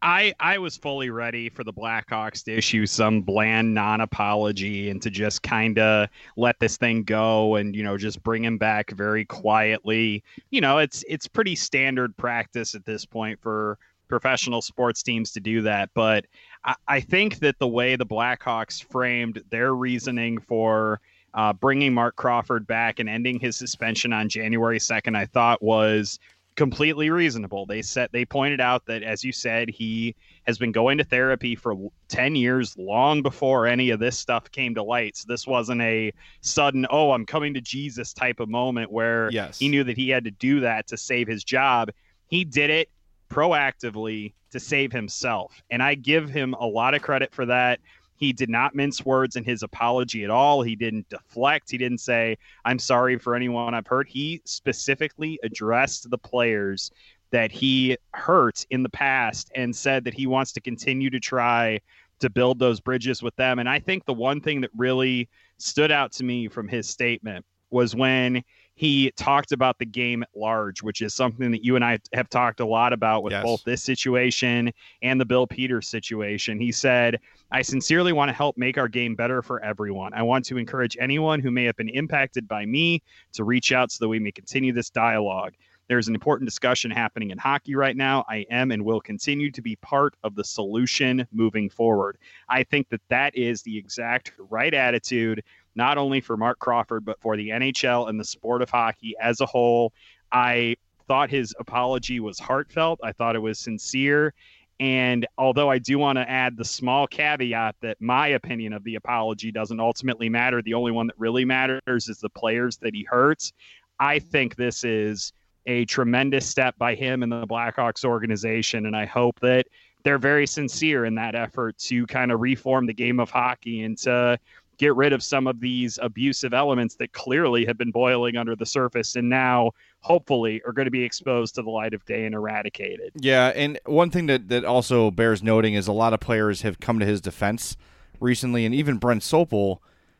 [0.00, 5.10] I I was fully ready for the Blackhawks to issue some bland non-apology and to
[5.10, 9.24] just kind of let this thing go and you know just bring him back very
[9.24, 10.22] quietly.
[10.50, 15.40] You know, it's it's pretty standard practice at this point for professional sports teams to
[15.40, 16.26] do that, but
[16.64, 21.00] I, I think that the way the Blackhawks framed their reasoning for
[21.34, 26.18] uh, bringing Marc Crawford back and ending his suspension on January 2nd, I thought was
[26.58, 27.66] completely reasonable.
[27.66, 31.54] They said they pointed out that, as you said, he has been going to therapy
[31.54, 31.76] for
[32.08, 35.16] 10 years, long before any of this stuff came to light.
[35.16, 39.60] So this wasn't a sudden, oh, I'm coming to Jesus type of moment where Yes.
[39.60, 41.90] he knew that he had to do that to save his job.
[42.26, 42.90] He did it
[43.30, 45.62] proactively to save himself.
[45.70, 47.78] And I give him a lot of credit for that.
[48.18, 50.62] He did not mince words in his apology at all.
[50.62, 51.70] He didn't deflect.
[51.70, 54.08] He didn't say, I'm sorry for anyone I've hurt.
[54.08, 56.90] He specifically addressed the players
[57.30, 61.80] that he hurt in the past and said that he wants to continue to try
[62.18, 63.60] to build those bridges with them.
[63.60, 65.28] And I think the one thing that really
[65.58, 68.42] stood out to me from his statement was when
[68.78, 72.30] he talked about the game at large, which is something that you and I have
[72.30, 73.42] talked a lot about with Yes.
[73.42, 76.60] both this situation and the Bill Peters situation.
[76.60, 77.18] He said,
[77.50, 80.14] I sincerely want to help make our game better for everyone.
[80.14, 83.90] I want to encourage anyone who may have been impacted by me to reach out
[83.90, 85.54] so that we may continue this dialogue.
[85.88, 88.22] There's an important discussion happening in hockey right now.
[88.28, 92.18] I am and will continue to be part of the solution moving forward.
[92.48, 95.42] I think that that is the exact right attitude,
[95.78, 99.40] not only for Marc Crawford, but for the NHL and the sport of hockey as
[99.40, 99.92] a whole.
[100.32, 102.98] I thought his apology was heartfelt.
[103.02, 104.34] I thought it was sincere.
[104.80, 108.96] And although I do want to add the small caveat that my opinion of the
[108.96, 113.06] apology doesn't ultimately matter, the only one that really matters is the players that he
[113.08, 113.52] hurts.
[114.00, 115.32] I think this is
[115.66, 118.86] a tremendous step by him and the Blackhawks organization.
[118.86, 119.66] And I hope that
[120.02, 123.96] they're very sincere in that effort to kind of reform the game of hockey and
[123.98, 124.38] to
[124.78, 128.64] get rid of some of these abusive elements that clearly have been boiling under the
[128.64, 132.34] surface and now hopefully are going to be exposed to the light of day and
[132.34, 133.10] eradicated.
[133.16, 136.80] Yeah, and one thing that, that also bears noting is a lot of players have
[136.80, 137.76] come to his defense
[138.20, 139.78] recently, and even Brent Sopel,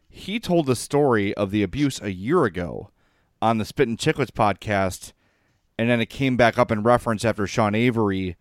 [0.09, 2.91] he told the story of the abuse a year ago
[3.41, 5.13] on the Spit and Chicklets podcast,
[5.79, 8.37] and then it came back up in reference after Sean Avery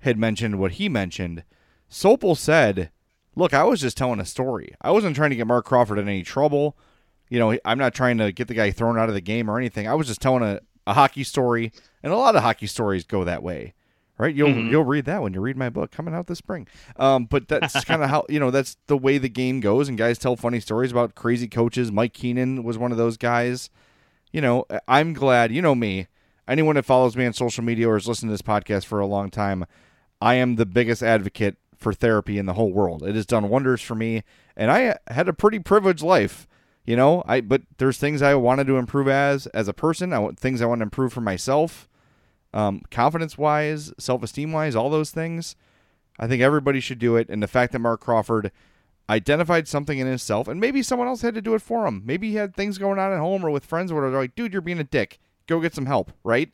[0.00, 1.42] had mentioned what he mentioned.
[1.90, 2.90] Sopel said,
[3.36, 4.74] Look, I was just telling a story.
[4.80, 6.76] I wasn't trying to get Marc Crawford in any trouble.
[7.28, 9.58] You know, I'm not trying to get the guy thrown out of the game or
[9.58, 9.86] anything.
[9.86, 11.70] I was just telling a, a hockey story,
[12.02, 13.74] and a lot of hockey stories go that way,
[14.16, 14.34] right?
[14.34, 16.66] You'll you'll read that when you read my book coming out this spring.
[16.96, 19.98] Um, but that's kind of how you know that's the way the game goes, and
[19.98, 21.92] guys tell funny stories about crazy coaches.
[21.92, 23.68] Mike Keenan was one of those guys.
[24.32, 25.52] You know, I'm glad.
[25.52, 26.06] You know me.
[26.48, 29.06] Anyone that follows me on social media or has listened to this podcast for a
[29.06, 29.66] long time,
[30.20, 33.04] I am the biggest advocate for therapy in the whole world.
[33.04, 34.24] It has done wonders for me,
[34.56, 36.48] and I had a pretty privileged life.
[36.84, 40.12] You know, I but there's things I wanted to improve as as a person.
[40.12, 41.88] I want things I want to improve for myself,
[42.52, 45.54] um, confidence wise, self esteem wise, all those things.
[46.18, 47.28] I think everybody should do it.
[47.28, 48.50] And the fact that Marc Crawford
[49.08, 52.02] identified something in himself, and maybe someone else had to do it for him.
[52.04, 54.52] Maybe he had things going on at home or with friends where they're like, "Dude,
[54.52, 55.20] you're being a dick.
[55.46, 56.52] Go get some help." Right?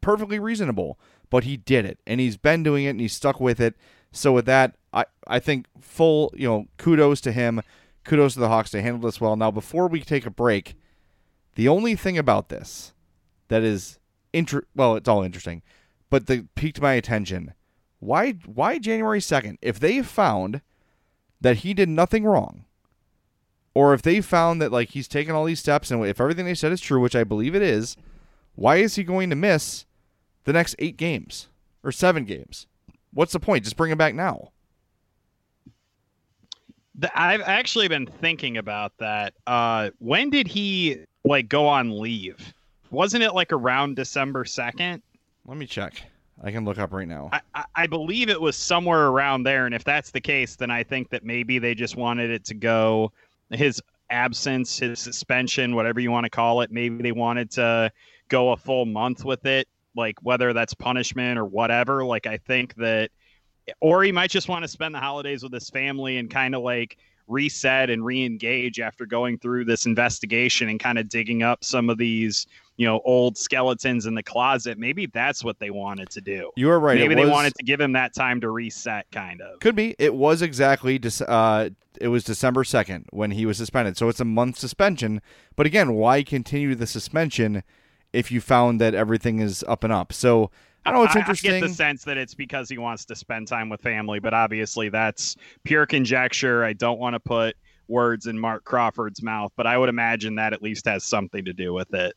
[0.00, 0.98] Perfectly reasonable.
[1.28, 3.74] But he did it, and he's been doing it, and he's stuck with it.
[4.12, 7.62] So with that, I I think full you know kudos to him,
[8.04, 8.70] kudos to the Hawks.
[8.70, 9.36] They handled this well.
[9.36, 10.76] Now before we take a break,
[11.54, 12.94] the only thing about this
[13.48, 13.98] that is
[14.32, 15.62] inter well, it's all interesting,
[16.10, 17.54] but that piqued my attention.
[17.98, 19.58] Why why January second?
[19.62, 20.60] If they found
[21.40, 22.64] that he did nothing wrong,
[23.74, 26.54] or if they found that like he's taken all these steps and if everything they
[26.54, 27.96] said is true, which I believe it is,
[28.54, 29.84] why is he going to miss
[30.44, 31.48] the next eight games
[31.84, 32.66] or seven games?
[33.16, 33.64] What's the point?
[33.64, 34.50] Just bring him back now.
[36.96, 39.32] The, I've actually been thinking about that.
[39.46, 42.52] Uh, when did he like go on leave?
[42.90, 45.02] Wasn't it like around December second?
[45.46, 46.02] Let me check.
[46.44, 47.30] I can look up right now.
[47.32, 49.64] I, I, I believe it was somewhere around there.
[49.64, 52.54] And if that's the case, then I think that maybe they just wanted it to
[52.54, 53.12] go
[53.50, 56.70] his absence, his suspension, whatever you want to call it.
[56.70, 57.90] Maybe they wanted to
[58.28, 62.04] go a full month with it, like whether that's punishment or whatever.
[62.04, 63.10] Like I think that,
[63.80, 66.62] or he might just want to spend the holidays with his family and kind of
[66.62, 71.90] like reset and re-engage after going through this investigation and kind of digging up some
[71.90, 76.20] of these you know old skeletons in the closet maybe that's what they wanted to
[76.20, 76.98] do You are right.
[76.98, 79.96] maybe they wanted to give him that time to reset kind of Could be.
[79.98, 81.00] It was exactly.
[81.26, 83.96] Uh, it was December second when he was suspended.
[83.96, 85.22] So it's a month suspension.
[85.56, 87.62] But again, why continue the suspension
[88.12, 90.12] if you found that everything is up and up?
[90.12, 90.50] So
[90.84, 91.50] I don't know it's I- interesting.
[91.52, 94.34] I get the sense that it's because he wants to spend time with family, but
[94.34, 96.64] obviously that's pure conjecture.
[96.64, 97.56] I don't want to put
[97.88, 101.52] words in Marc Crawford's mouth, but I would imagine that at least has something to
[101.52, 102.14] do with it.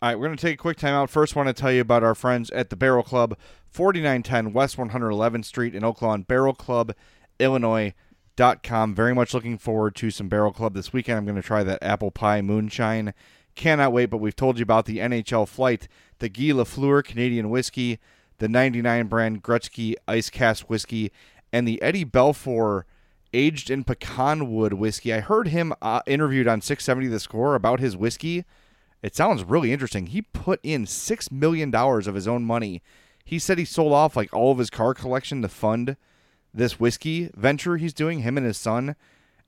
[0.00, 1.10] All right, we're going to take a quick time out.
[1.10, 3.36] First, want to tell you about our friends at the Barrel Club,
[3.70, 8.94] 4910 West 111th Street in Oak Lawn, barrelclubillinois.com.
[8.94, 11.18] Very much looking forward to some Barrel Club this weekend.
[11.18, 13.14] I'm going to try that apple pie moonshine.
[13.54, 15.88] Cannot wait, but we've told you about the NHL flight,
[16.18, 17.98] the Guy Lafleur Canadian whiskey,
[18.38, 21.12] the 99 brand Gretzky Ice Cask whiskey,
[21.52, 22.84] and the Eddie Belfour
[23.34, 25.12] aged in pecan wood whiskey.
[25.12, 28.44] I heard him uh, interviewed on 670 The Score about his whiskey.
[29.02, 30.06] It sounds really interesting.
[30.06, 32.82] He put in six million dollars of his own money.
[33.24, 35.96] He said he sold off like all of his car collection to fund
[36.54, 38.96] this whiskey venture he's doing, him and his son.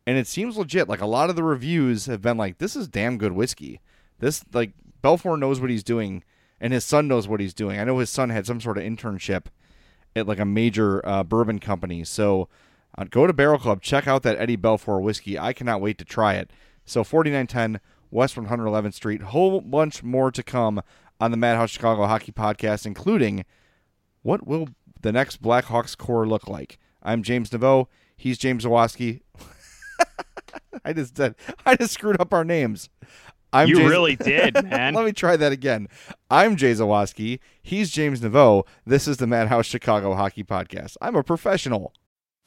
[0.06, 0.88] And it seems legit.
[0.88, 3.80] Like a lot of the reviews have been like, this is damn good whiskey.
[4.24, 6.24] This like Belfour knows what he's doing,
[6.58, 7.78] and his son knows what he's doing.
[7.78, 9.48] I know his son had some sort of internship
[10.16, 12.04] at like a major uh, bourbon company.
[12.04, 12.48] So
[12.96, 15.38] uh, go to Barrel Club, check out that Eddie Belfour whiskey.
[15.38, 16.50] I cannot wait to try it.
[16.87, 19.20] So 4910 West 111th Street.
[19.20, 20.80] Whole bunch more to come
[21.20, 23.44] on the Madhouse Chicago Hockey Podcast, including
[24.22, 24.70] what will
[25.02, 26.78] the next Blackhawks core look like.
[27.02, 27.88] I'm James Neveau.
[28.16, 29.20] He's James Zawaski.
[30.84, 31.34] I just did.
[31.66, 32.88] I just screwed up our names.
[33.54, 34.94] I'm you Jay- really did, man.
[34.94, 35.86] Let me try that again.
[36.28, 37.38] I'm Jay Zawaski.
[37.62, 38.66] He's James Neveau.
[38.84, 40.96] This is the Madhouse Chicago Hockey Podcast.
[41.00, 41.92] I'm a professional.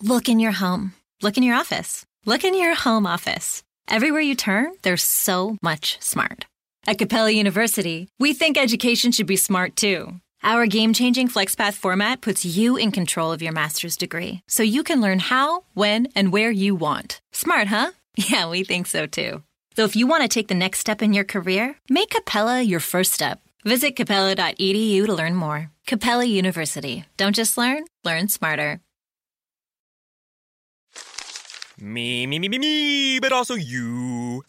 [0.03, 0.93] Look in your home.
[1.21, 2.05] Look in your office.
[2.25, 3.63] Look in your home office.
[3.87, 6.45] Everywhere you turn, there's so much smart.
[6.85, 10.19] At Capella University, we think education should be smart too.
[10.43, 14.83] Our game changing FlexPath format puts you in control of your master's degree so you
[14.83, 17.21] can learn how, when, and where you want.
[17.31, 17.91] Smart, huh?
[18.17, 19.43] Yeah, we think so too.
[19.77, 22.79] So if you want to take the next step in your career, make Capella your
[22.79, 23.41] first step.
[23.63, 25.69] Visit capella.edu to learn more.
[25.85, 27.05] Capella University.
[27.15, 28.79] Don't just learn, learn smarter.
[31.79, 34.43] Me, me, me, me, me, but also you.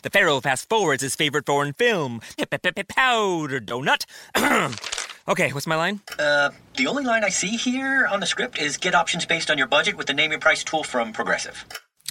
[0.00, 4.06] The Pharaoh fast forwards his favorite foreign film, Powder Donut.
[5.28, 6.00] okay, what's my line?
[6.18, 9.58] Uh, the only line I see here on the script is get options based on
[9.58, 11.62] your budget with the name your price tool from Progressive.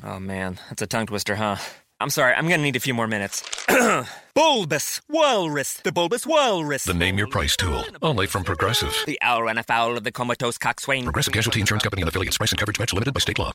[0.04, 1.56] Oh man, that's a tongue twister, huh?
[2.02, 3.42] I'm sorry, I'm gonna need a few more minutes.
[4.36, 6.84] bulbous Walrus, the Bulbous Walrus.
[6.84, 8.94] The Name Your Price tool, only from Progressive.
[9.06, 11.06] The owl ran afoul of the comatose coxswain.
[11.06, 12.38] Progressive Casualty Insurance Company and affiliates.
[12.38, 13.54] Price and coverage match limited by state law.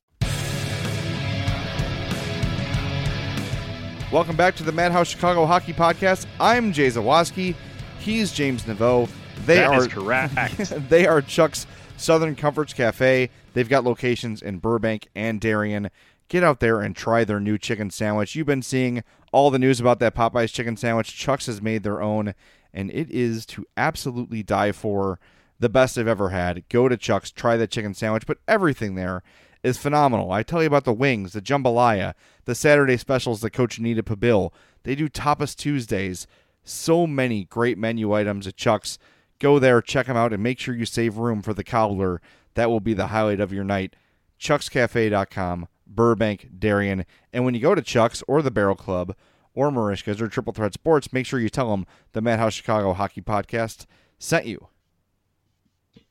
[4.10, 6.24] Welcome back to the Madhouse Chicago Hockey Podcast.
[6.40, 7.54] I'm Jay Zawaski.
[7.98, 9.10] He's James Neveau.
[9.44, 10.34] They That are is correct.
[10.88, 11.66] they are Chuck's
[11.98, 13.28] Southern Comforts Cafe.
[13.52, 15.90] They've got locations in Burbank and Darien.
[16.30, 18.34] Get out there and try their new chicken sandwich.
[18.34, 21.14] You've been seeing all the news about that Popeyes chicken sandwich.
[21.14, 22.34] Chuck's has made their own,
[22.72, 25.20] and it is to absolutely die for.
[25.58, 26.66] The best I've ever had.
[26.70, 29.22] Go to Chuck's, try that chicken sandwich, but everything there
[29.62, 30.32] is phenomenal.
[30.32, 32.14] I tell you about the wings, the jambalaya,
[32.46, 34.54] the Saturday specials that Coach Anita Pabil.
[34.84, 36.26] They do Tapas Tuesdays.
[36.64, 38.98] So many great menu items at Chuck's.
[39.38, 42.22] Go there, check them out, and make sure you save room for the cobbler.
[42.54, 43.96] That will be the highlight of your night.
[44.40, 47.04] Chuck'sCafe.com, Burbank, Darien.
[47.32, 49.14] And when you go to Chuck's or the Barrel Club
[49.54, 53.20] or Merichka's or Triple Threat Sports, make sure you tell them the Madhouse Chicago Hockey
[53.20, 53.86] Podcast
[54.18, 54.68] sent you.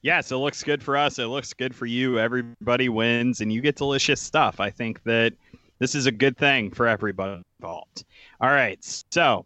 [0.02, 1.20] Yes, it looks good for us.
[1.20, 2.20] It looks good for you.
[2.20, 4.60] Everybody wins, and you get delicious stuff.
[4.60, 5.34] I think that
[5.80, 8.06] this is a good thing for everybody involved.
[8.40, 9.46] All right, so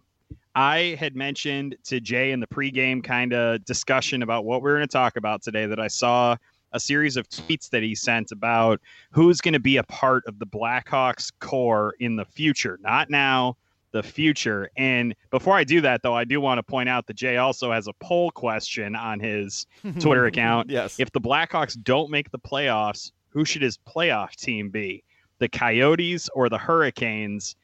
[0.55, 4.75] I had mentioned to Jay in the pregame kind of discussion about what we are
[4.75, 6.35] going to talk about today that I saw
[6.73, 8.81] a series of tweets that he sent about
[9.11, 13.55] who's going to be a part of the Blackhawks core in the future, not now,
[13.93, 14.69] the future.
[14.75, 17.71] And before I do that, though, I do want to point out that Jay also
[17.71, 19.65] has a poll question on his
[19.99, 20.69] Twitter account.
[20.69, 20.99] Yes.
[20.99, 25.03] If the Blackhawks don't make the playoffs, who should his playoff team be?
[25.39, 27.55] The Coyotes or the Hurricanes?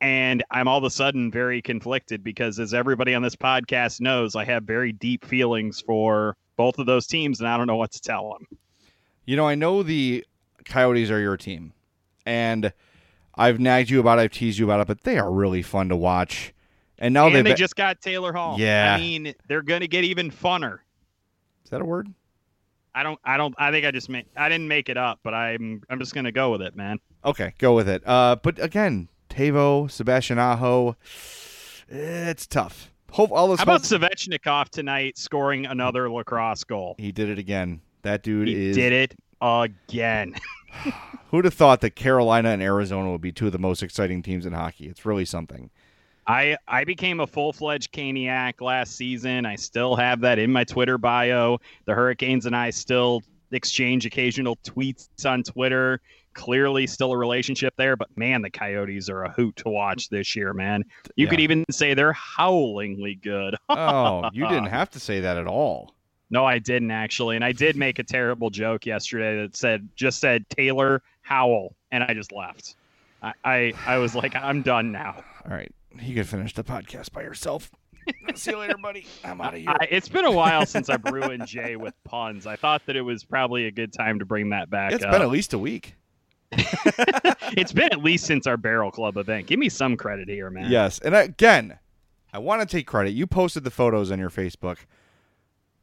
[0.00, 4.36] And I'm all of a sudden very conflicted because, as everybody on this podcast knows,
[4.36, 7.92] I have very deep feelings for both of those teams, and I don't know what
[7.92, 8.58] to tell them.
[9.24, 10.26] You know, I know the
[10.66, 11.72] Coyotes are your team,
[12.26, 12.74] and
[13.34, 15.88] I've nagged you about it, I've teased you about it, but they are really fun
[15.88, 16.52] to watch.
[16.98, 18.58] And now and they've they just got Taylor Hall.
[18.58, 18.94] Yeah.
[18.94, 20.80] I mean, they're going to get even funner.
[21.64, 22.12] is that a word?
[22.94, 23.20] I don't.
[23.24, 23.54] I don't.
[23.56, 24.26] I think I just made.
[24.36, 25.82] I didn't make it up, but I'm.
[25.88, 26.98] I'm just going to go with it, man.
[27.24, 28.02] Okay, go with it.
[28.04, 30.96] Uh, but again, Tavo, Sebastian Aho,
[31.88, 32.90] it's tough.
[33.10, 33.58] Hope all this.
[33.58, 36.94] How about hope- Svechnikov tonight scoring another lacrosse goal?
[36.98, 37.80] he did it again.
[38.02, 38.76] That dude He is.
[38.76, 40.34] did it again.
[41.30, 44.46] Who'd have thought that Carolina and Arizona would be two of the most exciting teams
[44.46, 44.86] in hockey?
[44.86, 45.70] It's really something.
[46.26, 49.46] I I became a full fledged Caniac last season.
[49.46, 51.58] I still have that in my Twitter bio.
[51.86, 56.00] The Hurricanes and I still exchange occasional tweets on Twitter.
[56.38, 60.36] Clearly, still a relationship there, but man, the Coyotes are a hoot to watch this
[60.36, 60.84] year, man.
[61.16, 61.30] You Yeah.
[61.30, 63.56] could even say they're howlingly good.
[63.68, 65.94] Oh, you didn't have to say that at all.
[66.30, 70.20] No, I didn't actually, and I did make a terrible joke yesterday that said just
[70.20, 72.76] said Taylor Howell, and I just left.
[73.20, 75.16] I I, I was like, I'm done now.
[75.44, 75.72] All right.
[76.00, 77.70] You can finish the podcast by yourself.
[78.36, 79.06] See you later, buddy.
[79.24, 79.70] I'm out of here.
[79.70, 82.46] I, it's been a while since I've ruined Jay with puns.
[82.46, 85.10] I thought that it was probably a good time to bring that back It's up.
[85.10, 85.94] been at least a week.
[86.52, 89.46] it's been at least since our Barrel Club event.
[89.46, 90.70] Give me some credit here, man.
[90.70, 90.98] Yes.
[91.00, 91.78] And again,
[92.32, 93.10] I want to take credit.
[93.10, 94.78] You posted the photos on your Facebook.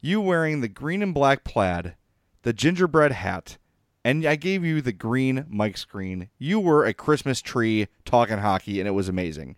[0.02, 1.96] You wearing the green and black plaid,
[2.44, 3.58] the gingerbread hat,
[4.04, 6.30] and I gave you the green mic screen.
[6.38, 9.56] You were a Christmas tree talking hockey, and it was amazing.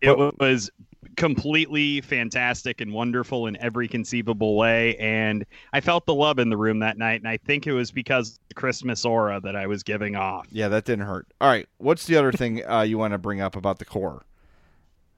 [0.00, 0.70] It was
[1.16, 4.96] completely fantastic and wonderful in every conceivable way.
[4.96, 7.20] And I felt the love in the room that night.
[7.20, 10.46] And I think it was because of the Christmas aura that I was giving off.
[10.50, 11.26] Yeah, that didn't hurt.
[11.40, 11.68] All right.
[11.78, 14.24] What's the other thing uh, you want to bring up about the core?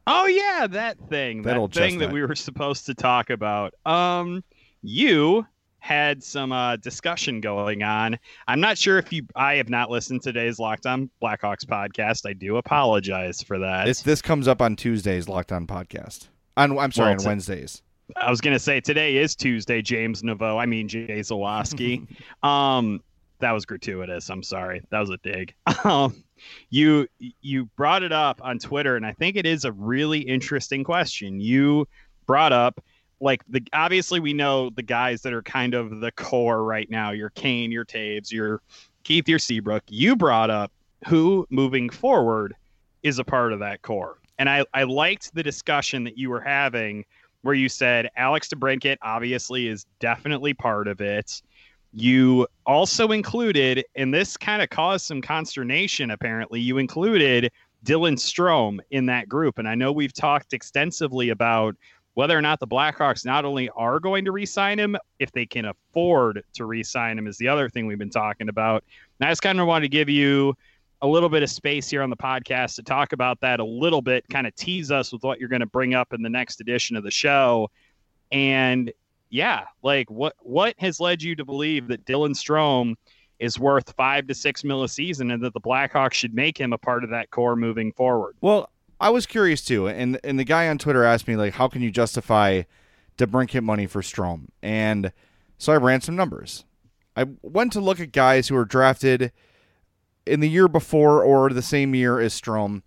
[0.06, 1.42] Oh yeah, that thing.
[1.42, 3.74] That That, thing that we were supposed to talk about.
[3.86, 4.44] Um
[4.82, 5.46] you
[5.84, 8.18] had some uh, discussion going on.
[8.48, 12.26] I'm not sure if you I have not listened to today's Locked On Blackhawks podcast.
[12.26, 13.84] I do apologize for that.
[13.84, 16.28] This this comes up on Tuesdays, Locked On Podcast.
[16.56, 17.82] On I'm sorry, Well, on Wednesdays.
[18.16, 20.58] I was gonna say today is Tuesday, James Neveau.
[20.58, 22.06] I mean Jay Zawaski.
[22.42, 23.02] um,
[23.40, 24.30] that was gratuitous.
[24.30, 24.80] I'm sorry.
[24.90, 25.54] That was a dig.
[25.84, 26.24] Um,
[26.70, 27.06] you
[27.42, 31.40] you brought it up on Twitter, and I think it is a really interesting question.
[31.40, 31.86] You
[32.26, 32.82] brought up
[33.24, 37.10] like the obviously we know the guys that are kind of the core right now.
[37.10, 38.60] Your Kane, your Toews, your
[39.02, 39.82] Keith, your Seabrook.
[39.88, 40.70] You brought up
[41.06, 42.54] who moving forward
[43.02, 44.18] is a part of that core.
[44.38, 47.04] And I, I liked the discussion that you were having
[47.42, 51.42] where you said Alex DeBrincat obviously is definitely part of it.
[51.92, 57.52] You also included, and this kind of caused some consternation apparently, you included
[57.84, 59.58] Dylan Strome in that group.
[59.58, 61.76] And I know we've talked extensively about
[62.14, 65.46] whether or not the Blackhawks not only are going to re sign him, if they
[65.46, 68.84] can afford to re sign him, is the other thing we've been talking about.
[69.20, 70.56] And I just kind of wanted to give you
[71.02, 74.00] a little bit of space here on the podcast to talk about that a little
[74.00, 76.60] bit, kind of tease us with what you're going to bring up in the next
[76.60, 77.70] edition of the show.
[78.32, 78.92] And
[79.28, 82.94] yeah, like what what has led you to believe that Dylan Strome
[83.40, 86.72] is worth five to six mil a season and that the Blackhawks should make him
[86.72, 88.36] a part of that core moving forward?
[88.40, 91.68] Well, I was curious too, and and the guy on Twitter asked me like, how
[91.68, 92.62] can you justify
[93.18, 94.46] DeBrincat money for Strome?
[94.62, 95.12] And
[95.58, 96.64] so I ran some numbers.
[97.16, 99.32] I went to look at guys who were drafted
[100.26, 102.82] in the year before or the same year as Strome.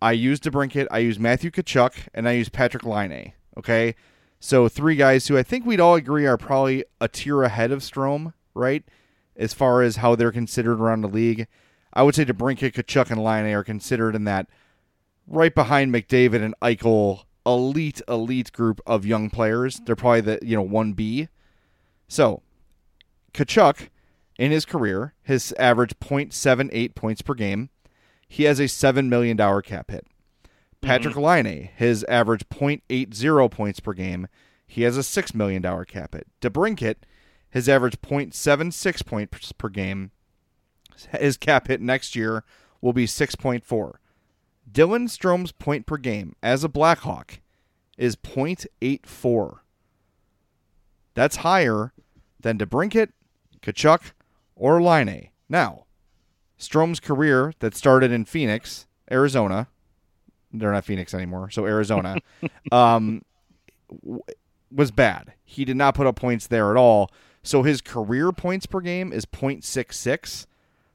[0.00, 3.32] I used DeBrincat, I used Matthew Tkachuk, and I used Patrick Laine.
[3.58, 3.94] Okay,
[4.38, 7.80] so three guys who I think we'd all agree are probably a tier ahead of
[7.80, 8.84] Strome, right?
[9.36, 11.46] As far as how they're considered around the league,
[11.92, 14.46] I would say DeBrincat, Tkachuk, and Laine are considered in that
[15.26, 19.80] right behind McDavid and Eichel, elite, elite group of young players.
[19.84, 21.28] They're probably the you know one B.
[22.08, 22.42] So,
[23.34, 23.88] Tkachuk,
[24.38, 27.70] in his career, has averaged 0.78 points per game.
[28.28, 30.06] He has a seven million dollar cap hit.
[30.80, 31.48] Patrick mm-hmm.
[31.48, 34.28] Laine has averaged 0.80 points per game.
[34.66, 36.26] He has a six million dollar cap hit.
[36.40, 36.96] DeBrincat
[37.50, 40.10] has averaged 0.76 points per game.
[41.18, 42.44] His cap hit next year
[42.80, 43.92] will be 6.4.
[44.70, 47.40] Dylan Strome's point per game as a Blackhawk
[47.96, 49.58] is 0.84.
[51.14, 51.92] That's higher
[52.40, 53.10] than DeBrincat,
[53.62, 54.12] Tkachuk,
[54.54, 55.30] or Laine.
[55.48, 55.84] Now,
[56.58, 59.68] Strome's career that started in Phoenix, Arizona,
[60.52, 62.18] they're not Phoenix anymore, so Arizona,
[62.72, 63.22] um,
[64.04, 64.22] w-
[64.70, 65.32] was bad.
[65.44, 67.10] He did not put up points there at all.
[67.42, 70.46] So his career points per game is 0.66.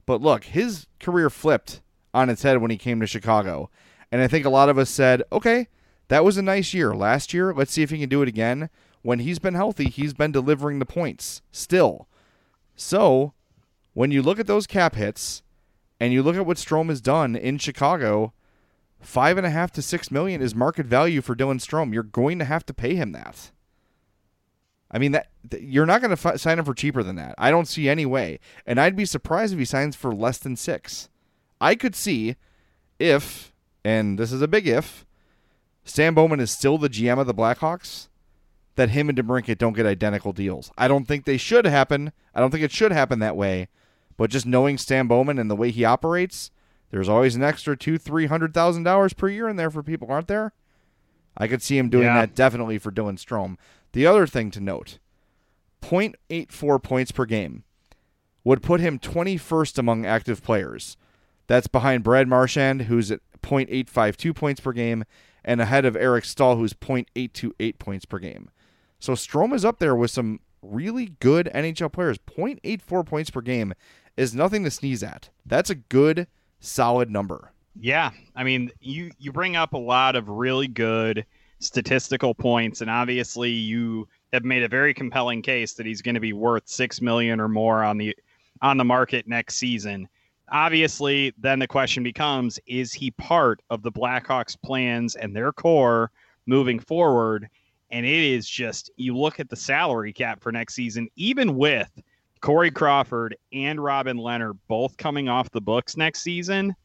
[0.05, 1.81] But look, his career flipped
[2.13, 3.69] on its head when he came to Chicago.
[4.11, 5.67] And I think a lot of us said, okay,
[6.09, 6.93] that was a nice year.
[6.93, 8.69] Last year, let's see if he can do it again.
[9.01, 12.07] When he's been healthy, he's been delivering the points still.
[12.75, 13.33] So
[13.93, 15.43] when you look at those cap hits
[15.99, 18.33] and you look at what Strome has done in Chicago,
[18.99, 21.93] five and a half to six million is market value for Dylan Strome.
[21.93, 23.51] You're going to have to pay him that.
[24.91, 27.35] I mean that th- you're not going to sign him for cheaper than that.
[27.37, 30.57] I don't see any way, and I'd be surprised if he signs for less than
[30.57, 31.09] six.
[31.61, 32.35] I could see
[32.99, 33.53] if,
[33.85, 35.05] and this is a big if,
[35.85, 38.07] Stan Bowman is still the GM of the Blackhawks,
[38.75, 40.71] that him and DeBrincat don't get identical deals.
[40.77, 42.11] I don't think they should happen.
[42.35, 43.67] I don't think it should happen that way.
[44.17, 46.51] But just knowing Stan Bowman and the way he operates,
[46.89, 50.11] there's always an extra two, three hundred thousand dollars per year in there for people,
[50.11, 50.53] aren't there?
[51.37, 52.15] I could see him doing Yeah.
[52.21, 53.57] that definitely for Dylan Strome.
[53.93, 54.99] The other thing to note
[55.81, 57.63] 0.84 points per game
[58.43, 60.97] would put him 21st among active players.
[61.51, 65.03] That's behind Brad Marchand, who's at 0.852 points per game,
[65.43, 68.49] and ahead of Eric Staal, who's 0.828 points per game.
[68.99, 72.19] So Strome is up there with some really good NHL players.
[72.19, 73.73] 0.84 points per game
[74.15, 75.27] is nothing to sneeze at.
[75.45, 76.25] That's a good,
[76.61, 77.51] solid number.
[77.77, 81.25] Yeah, I mean, you you bring up a lot of really good
[81.59, 86.21] statistical points, and obviously you have made a very compelling case that he's going to
[86.21, 88.15] be worth six million or more on the
[88.61, 90.07] on the market next season.
[90.51, 96.11] Obviously, then the question becomes: Is he part of the Blackhawks' plans and their core
[96.45, 97.47] moving forward?
[97.91, 101.89] And it is just you look at the salary cap for next season, even with
[102.39, 106.75] Corey Crawford and Robin Lehner both coming off the books next season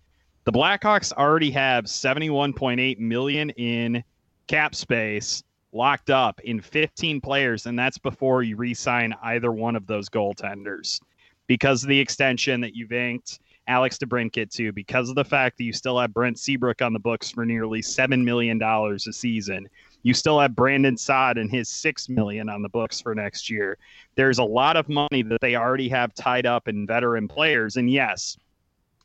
[0.47, 4.03] the Blackhawks already have 71.8 million in
[4.47, 5.43] cap space
[5.73, 11.01] locked up in 15 players and that's before you re-sign either one of those goaltenders
[11.49, 15.64] because of the extension that you've inked Alex DeBrincat to because of the fact that
[15.64, 19.69] you still have Brent Seabrook on the books for nearly 7 million dollars a season.
[20.03, 23.77] You still have Brandon Saad and his 6 million on the books for next year.
[24.14, 27.77] There's a lot of money that they already have tied up in veteran players.
[27.77, 28.37] And yes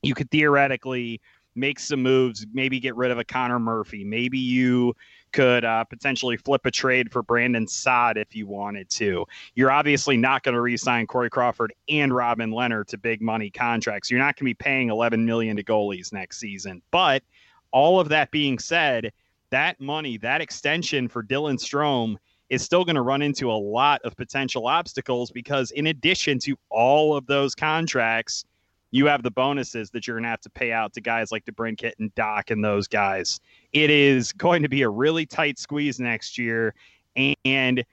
[0.02, 1.22] you could theoretically
[1.56, 4.04] make some moves, maybe get rid of a Connor Murphy.
[4.04, 4.96] Maybe you
[5.32, 9.26] could uh, potentially flip a trade for Brandon Saad if you wanted to.
[9.56, 14.10] You're obviously not going to re-sign Corey Crawford and Robin Lehner to big money contracts.
[14.10, 16.82] You're not going to be paying 11 million to goalies next season.
[16.92, 17.24] But
[17.72, 19.12] all of that being said,
[19.50, 22.18] that money, that extension for Dylan Strome
[22.50, 26.58] is still going to run into a lot of potential obstacles because in addition to
[26.70, 28.44] all of those contracts,
[28.92, 31.46] you have the bonuses that you're going to have to pay out to guys like
[31.46, 33.40] DeBrincat and Dach and those guys.
[33.74, 36.74] It is going to be a really tight squeeze next year,
[37.16, 37.84] and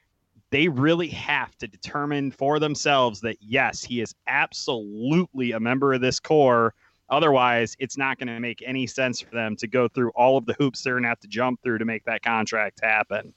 [0.50, 6.00] they really have to determine for themselves that yes, he is absolutely a member of
[6.00, 6.74] this core.
[7.10, 10.46] Otherwise, it's not going to make any sense for them to go through all of
[10.46, 13.32] the hoops they're going to have to jump through to make that contract happen.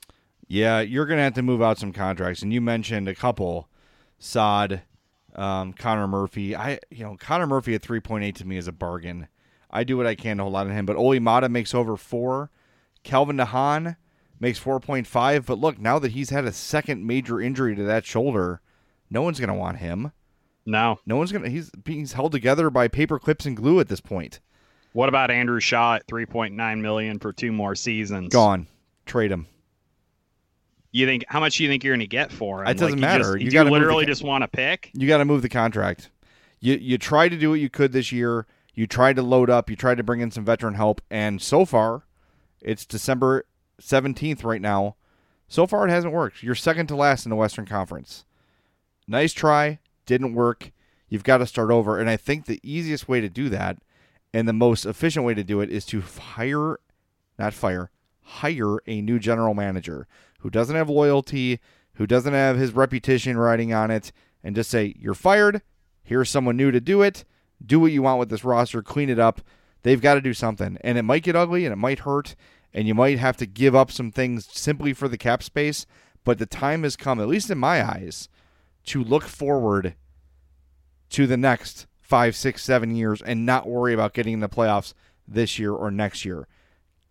[0.48, 3.70] Yeah, you're going to have to move out some contracts, and you mentioned a couple,
[4.20, 4.82] Saad,
[5.36, 6.56] um, Connor Murphy.
[6.56, 9.28] I, you know, Connor Murphy at 3.8 to me is a bargain.
[9.72, 11.96] I do what I can to hold on to him, but Olli Maatta makes over
[11.98, 12.50] four.
[13.04, 13.96] Calvin DeHaan
[14.40, 15.46] makes 4.5.
[15.46, 18.62] But look, now that he's had a second major injury to that shoulder,
[19.10, 20.12] no one's going to want him.
[20.66, 21.00] No.
[21.06, 24.02] No one's going to, he's being held together by paper clips and glue at this
[24.02, 24.40] point.
[24.94, 28.30] What about Andrew Shaw at 3.9 million for two more seasons?
[28.34, 28.68] Gone.
[29.06, 29.48] Trade him.
[30.92, 32.68] You think how much do you think you're going to get for him?
[32.68, 33.24] It doesn't you matter.
[33.24, 34.92] Just, You you gotta literally the- just want to pick.
[34.94, 36.10] You got to move the contract.
[36.60, 38.46] You you tried to do what you could this year.
[38.74, 39.70] You tried to load up.
[39.70, 42.04] You tried to bring in some veteran help, and so far,
[42.62, 43.46] it's December
[43.80, 44.96] seventeenth right now.
[45.48, 46.44] So far, it hasn't worked.
[46.44, 48.26] You're second to last in the Western Conference.
[49.08, 50.72] Nice try, didn't work.
[51.10, 53.78] You've got to start over, and I think the easiest way to do that,
[54.34, 56.80] and the most efficient way to do it, is to hire,
[57.38, 57.92] not fire,
[58.22, 60.08] hire a new general manager
[60.40, 61.60] who doesn't have loyalty,
[61.96, 65.62] who doesn't have his reputation riding on it, and just say, You're fired.
[66.02, 67.26] Here's someone new to do it.
[67.64, 69.42] Do what you want with this roster, clean it up.
[69.84, 70.78] They've got to do something.
[70.82, 72.36] And it might get ugly and it might hurt,
[72.74, 75.86] and you might have to give up some things simply for the cap space.
[76.24, 78.30] But the time has come, at least in my eyes,
[78.86, 79.96] to look forward
[81.10, 84.94] to the next five, six, seven years and not worry about getting in the playoffs
[85.28, 86.48] this year or next year.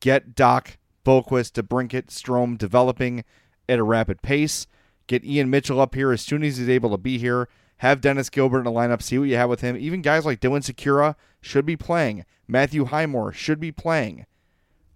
[0.01, 3.25] Get Dach, Boqvist, DeBrincat, Strome developing
[3.69, 4.67] at a rapid pace.
[5.07, 7.49] Get Ian Mitchell up here as soon as he's able to be here.
[7.81, 9.01] Have Dennis Gilbert in the lineup.
[9.01, 9.75] See what you have with him.
[9.75, 12.27] Even guys like Dylan Sikura should be playing.
[12.47, 14.27] Matthew Highmore should be playing.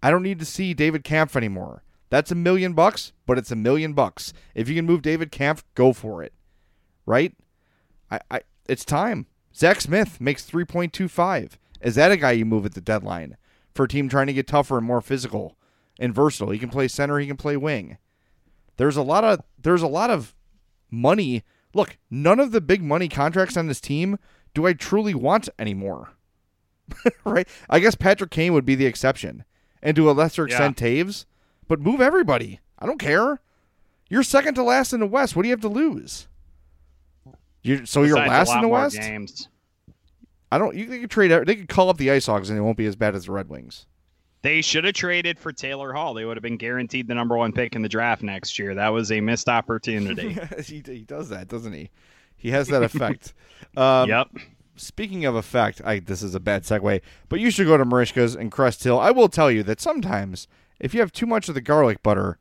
[0.02, 1.82] I don't need to see David Kampf anymore.
[2.10, 4.34] That's a million bucks, but it's a million bucks.
[4.54, 6.34] If you can move David Kampf, go for it.
[7.06, 7.34] Right?
[8.10, 9.28] I, I it's time.
[9.56, 11.52] Zach Smith makes 3.25.
[11.80, 13.38] Is that a guy you move at the deadline
[13.74, 15.56] for a team trying to get tougher and more physical
[15.98, 16.50] and versatile?
[16.50, 17.96] He can play center, he can play wing.
[18.76, 20.34] There's a lot of there's a lot of
[20.90, 21.44] money.
[21.74, 24.18] Look, none of the big money contracts on this team
[24.54, 26.12] do I truly want anymore.
[27.24, 27.48] right?
[27.68, 29.44] I guess Patrick Kane would be the exception.
[29.82, 31.26] And to a lesser extent Toews,
[31.68, 32.60] but move everybody.
[32.78, 33.40] I don't care.
[34.08, 35.34] You're second to last in the West.
[35.34, 36.28] What do you have to lose?
[37.62, 38.98] You so you're last in the West?
[38.98, 39.48] Games.
[40.52, 40.76] I don't.
[40.76, 41.30] You could trade.
[41.46, 43.32] They could call up the Ice Hogs, and it won't be as bad as the
[43.32, 43.86] Red Wings.
[44.44, 46.12] They should have traded for Taylor Hall.
[46.12, 48.74] They would have been guaranteed the number one pick in the draft next year.
[48.74, 50.36] That was a missed opportunity.
[50.62, 51.88] he, he does that, doesn't he?
[52.36, 53.32] He has that effect.
[53.78, 54.28] um, yep.
[54.76, 58.34] Speaking of effect, I this is a bad segue, but you should go to Merichka's
[58.34, 59.00] and Crest Hill.
[59.00, 60.46] I will tell you that sometimes
[60.78, 62.36] if you have too much of the garlic butter,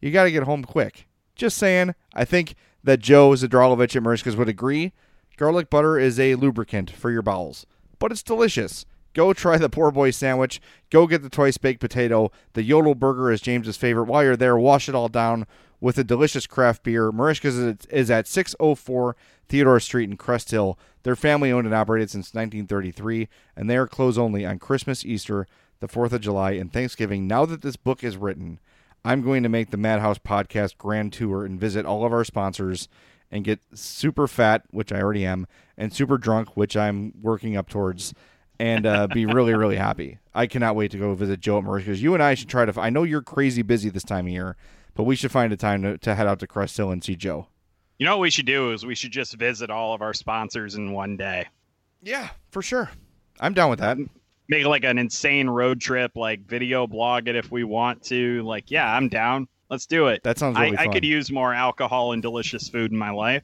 [0.00, 1.08] you got to get home quick.
[1.34, 1.96] Just saying.
[2.14, 4.92] I think that Joe Zadralovich at Merichka's would agree.
[5.36, 7.66] Garlic butter is a lubricant for your bowels,
[7.98, 8.86] but it's delicious.
[9.14, 10.60] Go try the poor boy sandwich.
[10.90, 12.30] Go get the twice baked potato.
[12.52, 14.04] The Yodel burger is James's favorite.
[14.04, 15.46] While you're there, wash it all down
[15.80, 17.10] with a delicious craft beer.
[17.10, 17.56] Merichka's
[17.90, 19.16] is- at 604
[19.48, 20.78] Theodore Street in Crest Hill.
[21.02, 25.46] They're family owned and operated since 1933, and they are closed only on Christmas, Easter,
[25.80, 27.26] the 4th of July, and Thanksgiving.
[27.26, 28.60] Now that this book is written,
[29.04, 32.86] I'm going to make the Madhouse Podcast Grand Tour and visit all of our sponsors
[33.30, 35.46] and get super fat, which I already am,
[35.78, 38.12] and super drunk, which I'm working up towards,
[38.60, 40.18] and uh, be really, really happy.
[40.34, 42.02] I cannot wait to go visit Joe at Merichka's.
[42.02, 42.80] You and I should try to.
[42.80, 44.56] I know you're crazy busy this time of year,
[44.94, 47.16] but we should find a time to, to head out to Crest Hill and see
[47.16, 47.48] Joe.
[47.98, 50.74] You know what we should do is we should just visit all of our sponsors
[50.74, 51.46] in one day.
[52.02, 52.90] Yeah, for sure.
[53.40, 53.96] I'm down with that.
[54.48, 58.42] Make like an insane road trip, like video blog it if we want to.
[58.42, 59.48] Like, yeah, I'm down.
[59.70, 60.22] Let's do it.
[60.22, 63.42] That sounds really I, I could use more alcohol and delicious food in my life.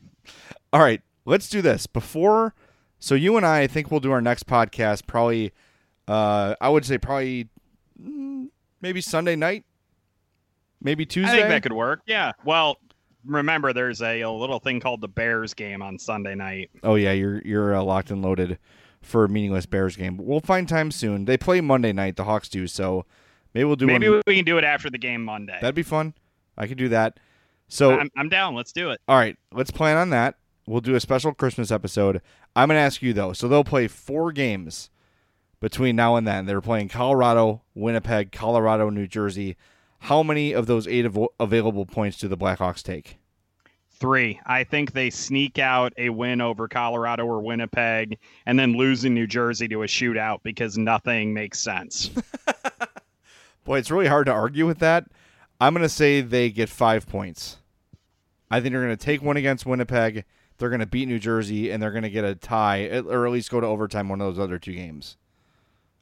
[0.72, 2.54] All right, let's do this before.
[2.98, 5.52] So you and I, I think we'll do our next podcast probably.
[6.08, 7.48] Uh, I would say probably
[8.00, 8.48] mm,
[8.80, 9.64] maybe Sunday night,
[10.80, 11.32] maybe Tuesday.
[11.32, 12.00] I think that could work.
[12.06, 12.32] Yeah.
[12.44, 12.78] Well,
[13.24, 16.70] remember, there's a, a little thing called the Bears game on Sunday night.
[16.82, 18.58] Oh yeah, you're you're uh, locked and loaded
[19.02, 20.16] for a meaningless Bears game.
[20.16, 21.24] We'll find time soon.
[21.24, 22.16] They play Monday night.
[22.16, 22.66] The Hawks do.
[22.66, 23.04] So
[23.54, 24.22] maybe we'll do Maybe one.
[24.26, 25.58] we can do it after the game Monday.
[25.60, 26.14] That'd be fun.
[26.56, 27.18] I could do that.
[27.68, 28.54] So I'm, I'm down.
[28.54, 29.00] Let's do it.
[29.08, 30.36] All right, let's plan on that.
[30.66, 32.20] We'll do a special Christmas episode.
[32.54, 33.32] I'm going to ask you though.
[33.32, 34.90] So they'll play four games
[35.60, 36.46] between now and then.
[36.46, 39.56] They're playing Colorado, Winnipeg, Colorado, New Jersey.
[40.00, 43.18] How many of those eight av- available points do the Blackhawks take?
[43.98, 44.40] Three.
[44.44, 49.14] I think they sneak out a win over Colorado or Winnipeg and then lose in
[49.14, 52.10] New Jersey to a shootout because nothing makes sense.
[53.64, 55.06] Boy, it's really hard to argue with that.
[55.60, 57.56] I'm going to say they get five points.
[58.50, 60.24] I think they're going to take one against Winnipeg.
[60.58, 63.32] They're going to beat New Jersey, and they're going to get a tie, or at
[63.32, 65.16] least go to overtime one of those other two games.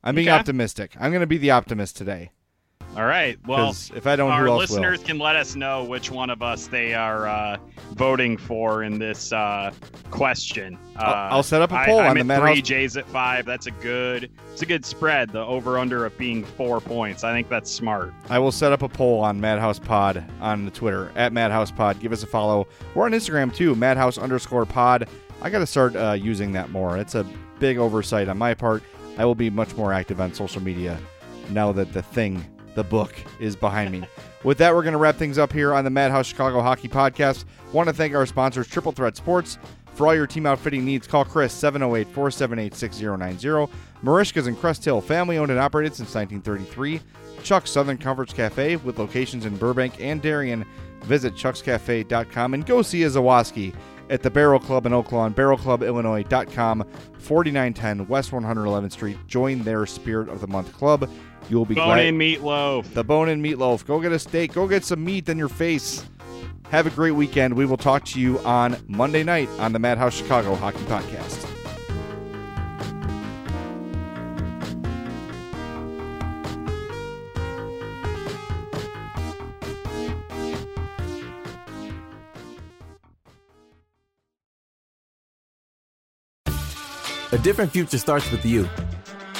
[0.02, 0.36] I'm being Okay.
[0.38, 0.92] optimistic.
[1.00, 2.30] I'm going to be the optimist today.
[2.96, 3.36] All right.
[3.46, 4.76] Well, if I don't, our who else will?
[4.78, 7.56] listeners can let us know which one of us they are uh,
[7.92, 9.72] voting for in this uh,
[10.12, 10.78] question.
[10.96, 12.62] Uh, I'll- I'll set up a poll I'm on at three.
[12.62, 13.46] J's at five.
[13.46, 14.30] That's a good.
[14.52, 15.30] It's a good spread.
[15.30, 17.24] The over under of being four points.
[17.24, 18.12] I think that's smart.
[18.30, 21.98] I will set up a poll on Madhouse Pod on the Twitter at Madhouse Pod.
[21.98, 22.68] Give us a follow.
[22.94, 25.08] We're on Instagram too, Madhouse underscore Pod.
[25.42, 26.96] I got to start uh, using that more.
[26.96, 27.26] It's a
[27.58, 28.82] big oversight on my part.
[29.18, 30.98] I will be much more active on social media
[31.50, 32.44] now that the thing,
[32.74, 34.04] the book, is behind me.
[34.42, 37.44] With that, we're going to wrap things up here on the Madhouse Chicago Hockey Podcast.
[37.72, 39.58] Want to thank our sponsors, Triple Threat Sports.
[39.94, 43.72] For all your team outfitting needs, call Chris 708 478 6090.
[44.02, 47.00] Merichka's in Crest Hill, family owned and operated since 1933.
[47.42, 50.64] Chuck's Southern Comforts Cafe with locations in Burbank and Darien.
[51.02, 53.74] Visit chuckscafe.com and go see a Zawaski
[54.10, 56.84] at the Barrel Club in Oak Lawn, barrelclubillinois.com,
[57.18, 59.18] 4910 West 111th Street.
[59.26, 61.08] Join their Spirit of the Month Club.
[61.48, 62.06] You will be Bone glad.
[62.06, 62.92] in meatloaf.
[62.94, 63.84] The bone and meatloaf.
[63.86, 64.52] Go get a steak.
[64.54, 66.04] Go get some meat in your face.
[66.70, 67.54] Have a great weekend.
[67.54, 71.50] We will talk to you on Monday night on the Madhouse Chicago Hockey Podcast.
[87.32, 88.68] A different future starts with you.